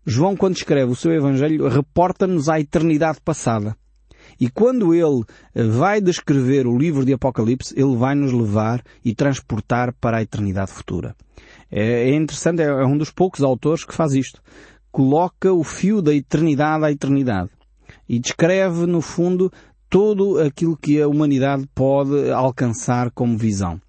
João, 0.06 0.36
quando 0.36 0.56
escreve 0.56 0.92
o 0.92 0.96
seu 0.96 1.12
Evangelho, 1.12 1.68
reporta-nos 1.68 2.48
à 2.48 2.60
eternidade 2.60 3.20
passada. 3.24 3.76
E 4.40 4.50
quando 4.50 4.94
ele 4.94 5.24
vai 5.54 6.02
descrever 6.02 6.68
o 6.68 6.78
livro 6.78 7.06
de 7.06 7.14
Apocalipse, 7.14 7.74
ele 7.78 7.96
vai 7.96 8.16
nos 8.16 8.32
levar 8.32 8.84
e 9.04 9.14
transportar 9.14 9.94
para 9.94 10.18
a 10.18 10.22
eternidade 10.22 10.72
futura. 10.72 11.16
É, 11.72 12.10
é 12.10 12.16
interessante, 12.16 12.62
é, 12.62 12.66
é 12.66 12.86
um 12.86 12.98
dos 12.98 13.12
poucos 13.12 13.42
autores 13.44 13.84
que 13.84 13.94
faz 13.94 14.14
isto. 14.14 14.42
Coloca 14.92 15.52
o 15.52 15.64
fio 15.64 16.02
da 16.02 16.14
eternidade 16.14 16.86
à 16.86 16.92
eternidade. 16.92 17.50
E 18.08 18.20
descreve, 18.20 18.86
no 18.86 19.02
fundo, 19.02 19.52
todo 19.90 20.40
aquilo 20.40 20.78
que 20.78 21.02
a 21.02 21.08
humanidade 21.08 21.68
pode 21.74 22.32
alcançar 22.32 23.12
como 23.12 23.38
visão. 23.38 23.80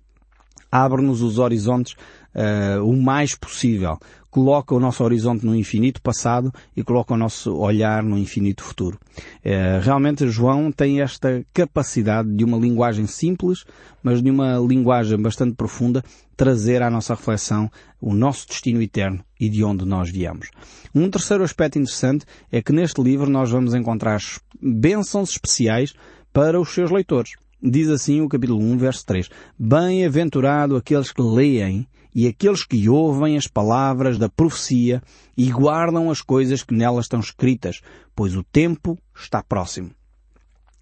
Abre-nos 0.70 1.22
os 1.22 1.38
horizontes 1.38 1.94
uh, 2.36 2.84
o 2.84 2.94
mais 2.96 3.34
possível. 3.34 3.98
Coloca 4.30 4.74
o 4.74 4.80
nosso 4.80 5.02
horizonte 5.02 5.46
no 5.46 5.56
infinito 5.56 6.02
passado 6.02 6.52
e 6.76 6.84
coloca 6.84 7.14
o 7.14 7.16
nosso 7.16 7.56
olhar 7.56 8.02
no 8.02 8.18
infinito 8.18 8.62
futuro. 8.62 8.98
Uh, 9.38 9.80
realmente 9.80 10.28
João 10.28 10.70
tem 10.70 11.00
esta 11.00 11.42
capacidade 11.54 12.30
de 12.30 12.44
uma 12.44 12.58
linguagem 12.58 13.06
simples, 13.06 13.64
mas 14.02 14.22
de 14.22 14.30
uma 14.30 14.58
linguagem 14.58 15.18
bastante 15.18 15.54
profunda, 15.54 16.04
trazer 16.36 16.82
à 16.82 16.90
nossa 16.90 17.14
reflexão 17.14 17.70
o 17.98 18.14
nosso 18.14 18.46
destino 18.46 18.82
eterno 18.82 19.24
e 19.40 19.48
de 19.48 19.64
onde 19.64 19.86
nós 19.86 20.10
viemos. 20.10 20.50
Um 20.94 21.08
terceiro 21.08 21.42
aspecto 21.42 21.78
interessante 21.78 22.26
é 22.52 22.60
que 22.60 22.72
neste 22.72 23.02
livro 23.02 23.30
nós 23.30 23.50
vamos 23.50 23.74
encontrar 23.74 24.20
bênçãos 24.60 25.30
especiais 25.30 25.94
para 26.30 26.60
os 26.60 26.74
seus 26.74 26.90
leitores. 26.90 27.32
Diz 27.62 27.88
assim 27.88 28.20
o 28.20 28.28
capítulo 28.28 28.62
1, 28.62 28.76
verso 28.76 29.06
3. 29.06 29.30
Bem-aventurado 29.58 30.76
aqueles 30.76 31.10
que 31.10 31.22
leem 31.22 31.86
e 32.16 32.26
aqueles 32.26 32.64
que 32.64 32.88
ouvem 32.88 33.36
as 33.36 33.46
palavras 33.46 34.16
da 34.16 34.26
profecia 34.26 35.02
e 35.36 35.52
guardam 35.52 36.10
as 36.10 36.22
coisas 36.22 36.62
que 36.62 36.74
nelas 36.74 37.04
estão 37.04 37.20
escritas, 37.20 37.82
pois 38.14 38.34
o 38.34 38.42
tempo 38.42 38.98
está 39.14 39.42
próximo 39.42 39.90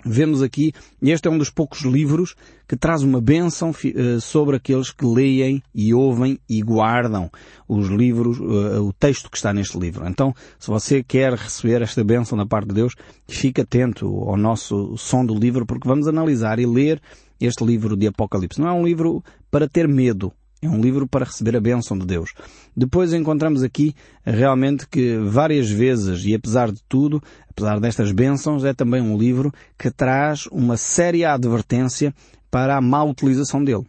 vemos 0.04 0.42
aqui, 0.42 0.72
este 1.02 1.28
é 1.28 1.30
um 1.30 1.38
dos 1.38 1.50
poucos 1.50 1.82
livros 1.82 2.34
que 2.68 2.76
traz 2.76 3.02
uma 3.02 3.20
bênção 3.20 3.74
eh, 3.84 4.20
sobre 4.20 4.56
aqueles 4.56 4.90
que 4.92 5.04
leem 5.04 5.62
e 5.74 5.94
ouvem 5.94 6.38
e 6.48 6.62
guardam 6.62 7.30
os 7.66 7.88
livros, 7.88 8.38
eh, 8.38 8.78
o 8.78 8.92
texto 8.92 9.30
que 9.30 9.36
está 9.36 9.52
neste 9.52 9.78
livro. 9.78 10.06
Então, 10.06 10.34
se 10.58 10.68
você 10.68 11.02
quer 11.02 11.32
receber 11.32 11.82
esta 11.82 12.04
bênção 12.04 12.36
da 12.36 12.46
parte 12.46 12.68
de 12.68 12.74
Deus, 12.74 12.94
fique 13.26 13.60
atento 13.60 14.06
ao 14.06 14.36
nosso 14.36 14.96
som 14.96 15.24
do 15.24 15.34
livro, 15.34 15.66
porque 15.66 15.88
vamos 15.88 16.06
analisar 16.06 16.58
e 16.58 16.66
ler 16.66 17.00
este 17.40 17.64
livro 17.64 17.96
de 17.96 18.06
Apocalipse. 18.06 18.60
Não 18.60 18.68
é 18.68 18.72
um 18.72 18.84
livro 18.84 19.22
para 19.50 19.68
ter 19.68 19.88
medo, 19.88 20.32
é 20.66 20.70
um 20.70 20.80
livro 20.80 21.06
para 21.06 21.24
receber 21.24 21.56
a 21.56 21.60
bênção 21.60 21.98
de 21.98 22.06
Deus. 22.06 22.32
Depois 22.76 23.12
encontramos 23.12 23.62
aqui 23.62 23.94
realmente 24.24 24.86
que 24.88 25.16
várias 25.18 25.70
vezes, 25.70 26.24
e 26.24 26.34
apesar 26.34 26.72
de 26.72 26.82
tudo, 26.88 27.22
apesar 27.50 27.78
destas 27.80 28.12
bênçãos, 28.12 28.64
é 28.64 28.72
também 28.72 29.00
um 29.00 29.16
livro 29.16 29.52
que 29.78 29.90
traz 29.90 30.46
uma 30.50 30.76
séria 30.76 31.32
advertência 31.32 32.14
para 32.50 32.76
a 32.76 32.80
má 32.80 33.02
utilização 33.04 33.62
dele. 33.62 33.86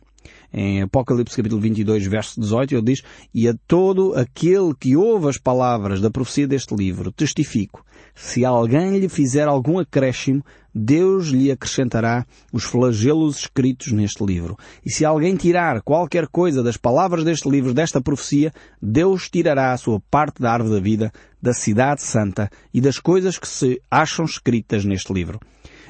Em 0.53 0.81
Apocalipse 0.81 1.35
capítulo 1.35 1.61
22, 1.61 2.05
verso 2.07 2.39
18, 2.39 2.75
ele 2.75 2.81
diz, 2.81 3.01
E 3.33 3.47
a 3.47 3.55
todo 3.67 4.13
aquele 4.15 4.73
que 4.73 4.95
ouve 4.95 5.27
as 5.27 5.37
palavras 5.37 5.99
da 5.99 6.09
profecia 6.09 6.47
deste 6.47 6.73
livro, 6.73 7.11
testifico, 7.11 7.85
se 8.15 8.45
alguém 8.45 8.97
lhe 8.97 9.09
fizer 9.09 9.47
algum 9.47 9.79
acréscimo, 9.79 10.43
Deus 10.77 11.27
lhe 11.27 11.49
acrescentará 11.49 12.25
os 12.51 12.65
flagelos 12.65 13.37
escritos 13.37 13.93
neste 13.93 14.25
livro. 14.25 14.57
E 14.85 14.91
se 14.91 15.05
alguém 15.05 15.37
tirar 15.37 15.81
qualquer 15.81 16.27
coisa 16.27 16.61
das 16.61 16.75
palavras 16.75 17.23
deste 17.23 17.49
livro, 17.49 17.73
desta 17.73 18.01
profecia, 18.01 18.51
Deus 18.81 19.29
tirará 19.29 19.71
a 19.71 19.77
sua 19.77 20.01
parte 20.11 20.41
da 20.41 20.51
árvore 20.51 20.75
da 20.75 20.81
vida, 20.81 21.13
da 21.41 21.53
cidade 21.53 22.01
santa 22.01 22.49
e 22.73 22.81
das 22.81 22.99
coisas 22.99 23.39
que 23.39 23.47
se 23.47 23.81
acham 23.89 24.25
escritas 24.25 24.83
neste 24.83 25.13
livro. 25.13 25.39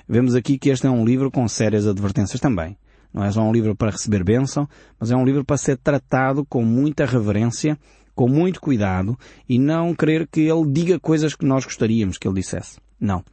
Vemos 0.08 0.36
aqui 0.36 0.60
que 0.60 0.70
este 0.70 0.86
é 0.86 0.90
um 0.90 1.04
livro 1.04 1.32
com 1.32 1.48
sérias 1.48 1.88
advertências 1.88 2.40
também. 2.40 2.78
Não 3.12 3.24
é 3.24 3.32
só 3.32 3.42
um 3.42 3.52
livro 3.52 3.76
para 3.76 3.90
receber 3.90 4.24
bênção, 4.24 4.70
mas 5.00 5.10
é 5.10 5.16
um 5.16 5.26
livro 5.26 5.44
para 5.44 5.58
ser 5.58 5.78
tratado 5.78 6.46
com 6.46 6.64
muita 6.64 7.06
reverência, 7.06 7.76
com 8.14 8.28
muito 8.28 8.62
cuidado 8.62 9.18
e 9.50 9.58
não 9.58 9.96
querer 9.96 10.28
que 10.28 10.42
ele 10.42 10.70
diga 10.72 11.00
coisas 11.00 11.34
que 11.34 11.46
nós 11.46 11.66
gostaríamos 11.66 12.20
que 12.20 12.28
ele 12.28 12.40
dissesse. 12.42 12.78
Não. 13.00 13.24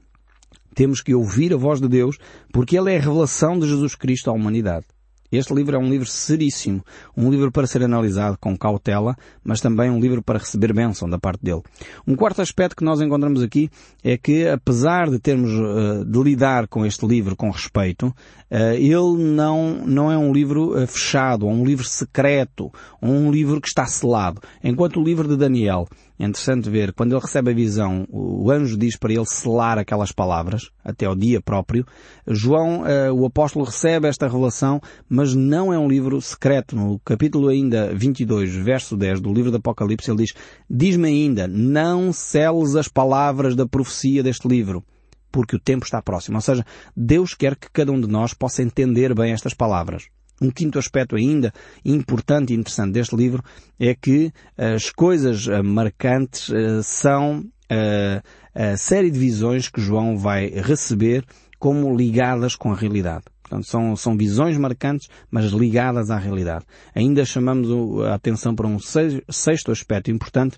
Temos 0.74 1.00
que 1.00 1.14
ouvir 1.14 1.52
a 1.52 1.56
voz 1.56 1.80
de 1.80 1.88
Deus 1.88 2.18
porque 2.52 2.76
Ele 2.78 2.92
é 2.92 2.96
a 2.96 3.00
revelação 3.00 3.58
de 3.58 3.66
Jesus 3.66 3.94
Cristo 3.94 4.30
à 4.30 4.32
humanidade. 4.32 4.86
Este 5.32 5.54
livro 5.54 5.74
é 5.74 5.78
um 5.78 5.88
livro 5.88 6.06
seríssimo, 6.06 6.84
um 7.16 7.30
livro 7.30 7.50
para 7.50 7.66
ser 7.66 7.82
analisado 7.82 8.36
com 8.38 8.54
cautela, 8.54 9.16
mas 9.42 9.62
também 9.62 9.90
um 9.90 9.98
livro 9.98 10.22
para 10.22 10.38
receber 10.38 10.74
bênção 10.74 11.08
da 11.08 11.18
parte 11.18 11.42
dele. 11.42 11.62
Um 12.06 12.14
quarto 12.14 12.42
aspecto 12.42 12.76
que 12.76 12.84
nós 12.84 13.00
encontramos 13.00 13.42
aqui 13.42 13.70
é 14.04 14.18
que, 14.18 14.46
apesar 14.46 15.08
de 15.08 15.18
termos 15.18 15.50
uh, 15.50 16.04
de 16.04 16.22
lidar 16.22 16.68
com 16.68 16.84
este 16.84 17.06
livro 17.06 17.34
com 17.34 17.48
respeito, 17.48 18.08
uh, 18.08 18.74
ele 18.74 19.24
não, 19.24 19.86
não 19.86 20.12
é 20.12 20.18
um 20.18 20.34
livro 20.34 20.76
uh, 20.76 20.86
fechado, 20.86 21.46
um 21.46 21.64
livro 21.64 21.86
secreto, 21.86 22.70
um 23.00 23.30
livro 23.30 23.58
que 23.58 23.68
está 23.68 23.86
selado. 23.86 24.38
Enquanto 24.62 25.00
o 25.00 25.02
livro 25.02 25.26
de 25.26 25.38
Daniel 25.38 25.88
é 26.18 26.24
interessante 26.24 26.70
ver, 26.70 26.92
quando 26.92 27.12
ele 27.12 27.20
recebe 27.20 27.50
a 27.50 27.54
visão, 27.54 28.06
o 28.08 28.50
anjo 28.50 28.76
diz 28.76 28.96
para 28.96 29.12
ele 29.12 29.24
selar 29.26 29.78
aquelas 29.78 30.12
palavras, 30.12 30.70
até 30.84 31.06
ao 31.06 31.16
dia 31.16 31.40
próprio. 31.40 31.86
João, 32.26 32.82
uh, 32.82 33.12
o 33.12 33.26
apóstolo, 33.26 33.64
recebe 33.64 34.08
esta 34.08 34.26
revelação, 34.26 34.80
mas 35.08 35.34
não 35.34 35.72
é 35.72 35.78
um 35.78 35.88
livro 35.88 36.20
secreto. 36.20 36.76
No 36.76 36.98
capítulo 37.00 37.48
ainda 37.48 37.94
22, 37.94 38.54
verso 38.54 38.96
10 38.96 39.20
do 39.20 39.32
livro 39.32 39.50
do 39.50 39.56
Apocalipse, 39.56 40.10
ele 40.10 40.24
diz, 40.24 40.34
diz-me 40.68 41.08
ainda, 41.08 41.48
não 41.48 42.12
seles 42.12 42.76
as 42.76 42.88
palavras 42.88 43.56
da 43.56 43.66
profecia 43.66 44.22
deste 44.22 44.46
livro 44.46 44.84
porque 45.32 45.56
o 45.56 45.58
tempo 45.58 45.84
está 45.84 46.02
próximo. 46.02 46.36
Ou 46.36 46.42
seja, 46.42 46.62
Deus 46.94 47.34
quer 47.34 47.56
que 47.56 47.70
cada 47.72 47.90
um 47.90 47.98
de 47.98 48.06
nós 48.06 48.34
possa 48.34 48.62
entender 48.62 49.14
bem 49.14 49.32
estas 49.32 49.54
palavras. 49.54 50.08
Um 50.42 50.50
quinto 50.50 50.76
aspecto 50.76 51.14
ainda 51.14 51.52
importante 51.84 52.52
e 52.52 52.56
interessante 52.56 52.94
deste 52.94 53.14
livro 53.14 53.44
é 53.78 53.94
que 53.94 54.32
as 54.58 54.90
coisas 54.90 55.46
eh, 55.46 55.62
marcantes 55.62 56.50
eh, 56.50 56.82
são 56.82 57.44
eh, 57.70 58.20
a 58.52 58.76
série 58.76 59.08
de 59.08 59.20
visões 59.20 59.68
que 59.68 59.80
João 59.80 60.18
vai 60.18 60.48
receber 60.48 61.24
como 61.60 61.96
ligadas 61.96 62.56
com 62.56 62.72
a 62.72 62.74
realidade. 62.74 63.22
Portanto, 63.40 63.68
são, 63.68 63.94
são 63.94 64.16
visões 64.16 64.58
marcantes, 64.58 65.08
mas 65.30 65.52
ligadas 65.52 66.10
à 66.10 66.18
realidade. 66.18 66.64
Ainda 66.92 67.24
chamamos 67.24 67.68
a 68.04 68.14
atenção 68.14 68.52
para 68.52 68.66
um 68.66 68.78
sexto 68.80 69.70
aspecto 69.70 70.10
importante 70.10 70.56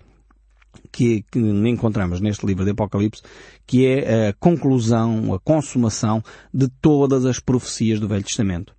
que, 0.90 1.24
que 1.30 1.38
encontramos 1.38 2.20
neste 2.20 2.46
livro 2.46 2.64
de 2.64 2.70
Apocalipse, 2.70 3.22
que 3.66 3.86
é 3.86 4.28
a 4.28 4.32
conclusão, 4.32 5.34
a 5.34 5.40
consumação 5.40 6.22
de 6.52 6.68
todas 6.80 7.26
as 7.26 7.38
profecias 7.38 8.00
do 8.00 8.08
Velho 8.08 8.24
Testamento. 8.24 8.74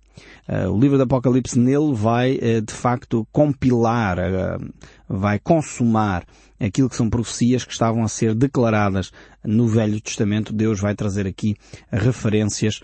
Uh, 0.48 0.70
o 0.70 0.78
livro 0.78 0.96
do 0.96 1.02
Apocalipse 1.02 1.58
nele 1.58 1.92
vai, 1.92 2.36
uh, 2.36 2.62
de 2.62 2.72
facto, 2.72 3.26
compilar, 3.32 4.18
uh, 4.18 4.72
vai 5.08 5.38
consumar 5.38 6.24
aquilo 6.58 6.88
que 6.88 6.96
são 6.96 7.10
profecias 7.10 7.64
que 7.64 7.72
estavam 7.72 8.02
a 8.02 8.08
ser 8.08 8.34
declaradas 8.34 9.12
no 9.44 9.66
Velho 9.66 10.00
Testamento. 10.00 10.52
Deus 10.52 10.80
vai 10.80 10.94
trazer 10.94 11.26
aqui 11.26 11.54
referências 11.92 12.80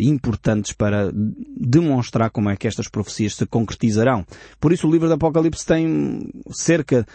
importantes 0.00 0.72
para 0.72 1.10
demonstrar 1.56 2.30
como 2.30 2.50
é 2.50 2.56
que 2.56 2.66
estas 2.66 2.88
profecias 2.88 3.34
se 3.34 3.46
concretizarão. 3.46 4.26
Por 4.60 4.72
isso 4.72 4.86
o 4.86 4.90
livro 4.90 5.06
do 5.06 5.14
Apocalipse 5.14 5.64
tem 5.64 6.30
cerca 6.50 7.06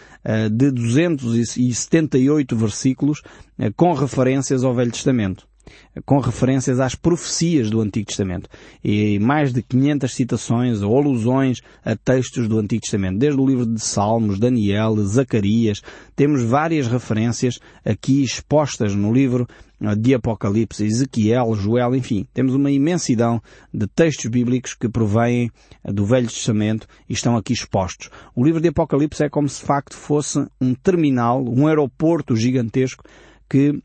de 0.50 0.70
278 0.70 2.56
versículos 2.56 3.22
com 3.76 3.92
referências 3.92 4.64
ao 4.64 4.74
Velho 4.74 4.90
Testamento 4.90 5.46
com 6.04 6.18
referências 6.18 6.80
às 6.80 6.94
profecias 6.94 7.70
do 7.70 7.80
Antigo 7.80 8.06
Testamento. 8.06 8.48
E 8.82 9.18
mais 9.18 9.52
de 9.52 9.62
500 9.62 10.14
citações 10.14 10.82
ou 10.82 10.96
alusões 10.96 11.60
a 11.84 11.96
textos 11.96 12.48
do 12.48 12.58
Antigo 12.58 12.82
Testamento. 12.82 13.18
Desde 13.18 13.40
o 13.40 13.46
livro 13.46 13.66
de 13.66 13.80
Salmos, 13.80 14.38
Daniel, 14.38 14.96
Zacarias. 15.04 15.82
Temos 16.16 16.42
várias 16.42 16.86
referências 16.86 17.58
aqui 17.84 18.22
expostas 18.22 18.94
no 18.94 19.12
livro 19.12 19.46
de 19.98 20.14
Apocalipse, 20.14 20.84
Ezequiel, 20.84 21.54
Joel, 21.54 21.94
enfim. 21.94 22.26
Temos 22.32 22.54
uma 22.54 22.70
imensidão 22.70 23.42
de 23.72 23.86
textos 23.86 24.30
bíblicos 24.30 24.74
que 24.74 24.88
provêm 24.88 25.50
do 25.84 26.06
Velho 26.06 26.28
Testamento 26.28 26.86
e 27.08 27.12
estão 27.12 27.36
aqui 27.36 27.52
expostos. 27.52 28.08
O 28.34 28.44
livro 28.44 28.60
de 28.60 28.68
Apocalipse 28.68 29.24
é 29.24 29.28
como 29.28 29.48
se 29.48 29.60
de 29.60 29.66
facto 29.66 29.94
fosse 29.94 30.46
um 30.60 30.74
terminal, 30.74 31.44
um 31.44 31.66
aeroporto 31.66 32.34
gigantesco 32.36 33.04
que 33.48 33.82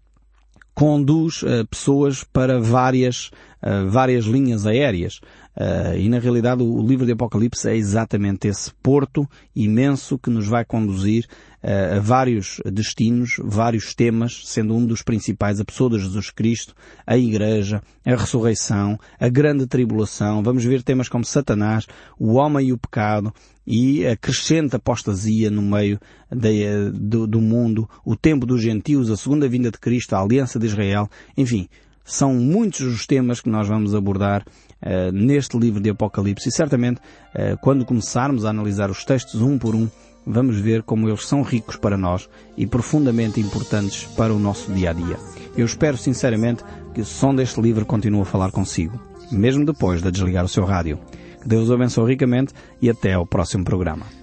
conduz 0.80 1.44
uh, 1.44 1.68
pessoas 1.70 2.24
para 2.24 2.58
várias, 2.58 3.32
uh, 3.62 3.90
várias 3.90 4.24
linhas 4.24 4.66
aéreas. 4.66 5.20
Uh, 5.54 5.98
e 5.98 6.08
na 6.08 6.20
realidade 6.20 6.64
o, 6.64 6.82
livro 6.82 7.06
de 7.06 7.12
Apocalipse 7.12 7.68
é 7.68 7.76
exatamente 7.76 8.48
esse 8.48 8.72
porto 8.82 9.28
imenso 9.54 10.18
que 10.18 10.30
nos 10.30 10.48
vai 10.48 10.64
conduzir 10.64 11.28
a 11.62 12.00
vários 12.00 12.62
destinos, 12.66 13.36
vários 13.38 13.94
temas, 13.94 14.44
sendo 14.46 14.76
um 14.76 14.86
dos 14.86 15.02
principais 15.02 15.60
a 15.60 15.66
pessoa 15.66 15.90
de 15.90 16.00
Jesus 16.00 16.30
Cristo, 16.30 16.74
a 17.06 17.18
Igreja, 17.18 17.82
a 18.06 18.16
ressurreição, 18.16 18.98
a 19.20 19.28
grande 19.28 19.68
tribulação. 19.68 20.42
Vamos 20.42 20.64
ver 20.64 20.84
temas 20.84 21.10
como 21.10 21.26
Satanás, 21.26 21.86
o 22.18 22.34
homem 22.34 22.68
e 22.68 22.74
o 22.74 22.78
pecado 22.78 23.34
e 23.68 24.08
a 24.08 24.18
crescente 24.18 24.76
apostasia 24.76 25.52
no 25.52 25.62
meio 25.62 26.00
de, 26.32 26.90
do, 26.92 27.28
do 27.28 27.40
mundo, 27.40 27.88
o 28.04 28.16
tempo 28.16 28.46
dos 28.46 28.62
gentios, 28.62 29.12
a 29.12 29.18
segunda 29.18 29.48
vinda 29.48 29.70
de 29.70 29.78
Cristo, 29.78 30.16
a 30.16 30.22
aliança 30.22 30.58
de 30.58 30.66
Israel, 30.66 31.10
enfim, 31.38 31.70
são 32.04 32.34
muitos 32.34 32.82
os 32.82 33.06
temas 33.06 33.40
que 33.40 33.50
nós 33.50 33.68
vamos 33.68 33.94
abordar 33.94 34.42
uh, 34.42 35.12
neste 35.12 35.58
livro 35.58 35.80
de 35.80 35.92
Apocalipse 35.92 36.50
e 36.50 36.52
certamente 36.52 37.00
uh, 37.00 37.56
quando 37.62 37.86
começarmos 37.86 38.46
a 38.46 38.50
analisar 38.50 38.90
os 38.90 39.06
textos 39.06 39.40
um 39.42 39.60
por 39.60 39.76
um, 39.76 39.88
vamos 40.26 40.60
ver 40.60 40.84
como 40.84 41.08
eles 41.08 41.26
são 41.26 41.42
ricos 41.42 41.76
para 41.76 41.98
nós 41.98 42.30
e 42.58 42.68
profundamente 42.68 43.40
importantes 43.40 44.04
para 44.16 44.34
o 44.34 44.40
nosso 44.40 44.72
dia 44.72 44.92
a 44.92 44.94
dia. 44.94 45.18
Eu 45.56 45.66
espero 45.66 45.98
sinceramente 45.98 46.64
que 46.94 47.02
o 47.02 47.06
som 47.06 47.34
deste 47.34 47.60
livro 47.62 47.86
continue 47.86 48.22
a 48.22 48.26
falar 48.26 48.52
consigo, 48.52 49.00
mesmo 49.32 49.66
depois 49.66 50.02
de 50.02 50.12
desligar 50.12 50.46
o 50.46 50.50
seu 50.50 50.66
rádio. 50.66 51.00
Que 51.42 51.48
Deus 51.48 51.70
o 51.70 51.74
abençoe 51.74 52.12
ricamente 52.12 52.54
e 52.82 52.90
até 52.90 53.14
ao 53.14 53.26
próximo 53.26 53.64
programa. 53.64 54.19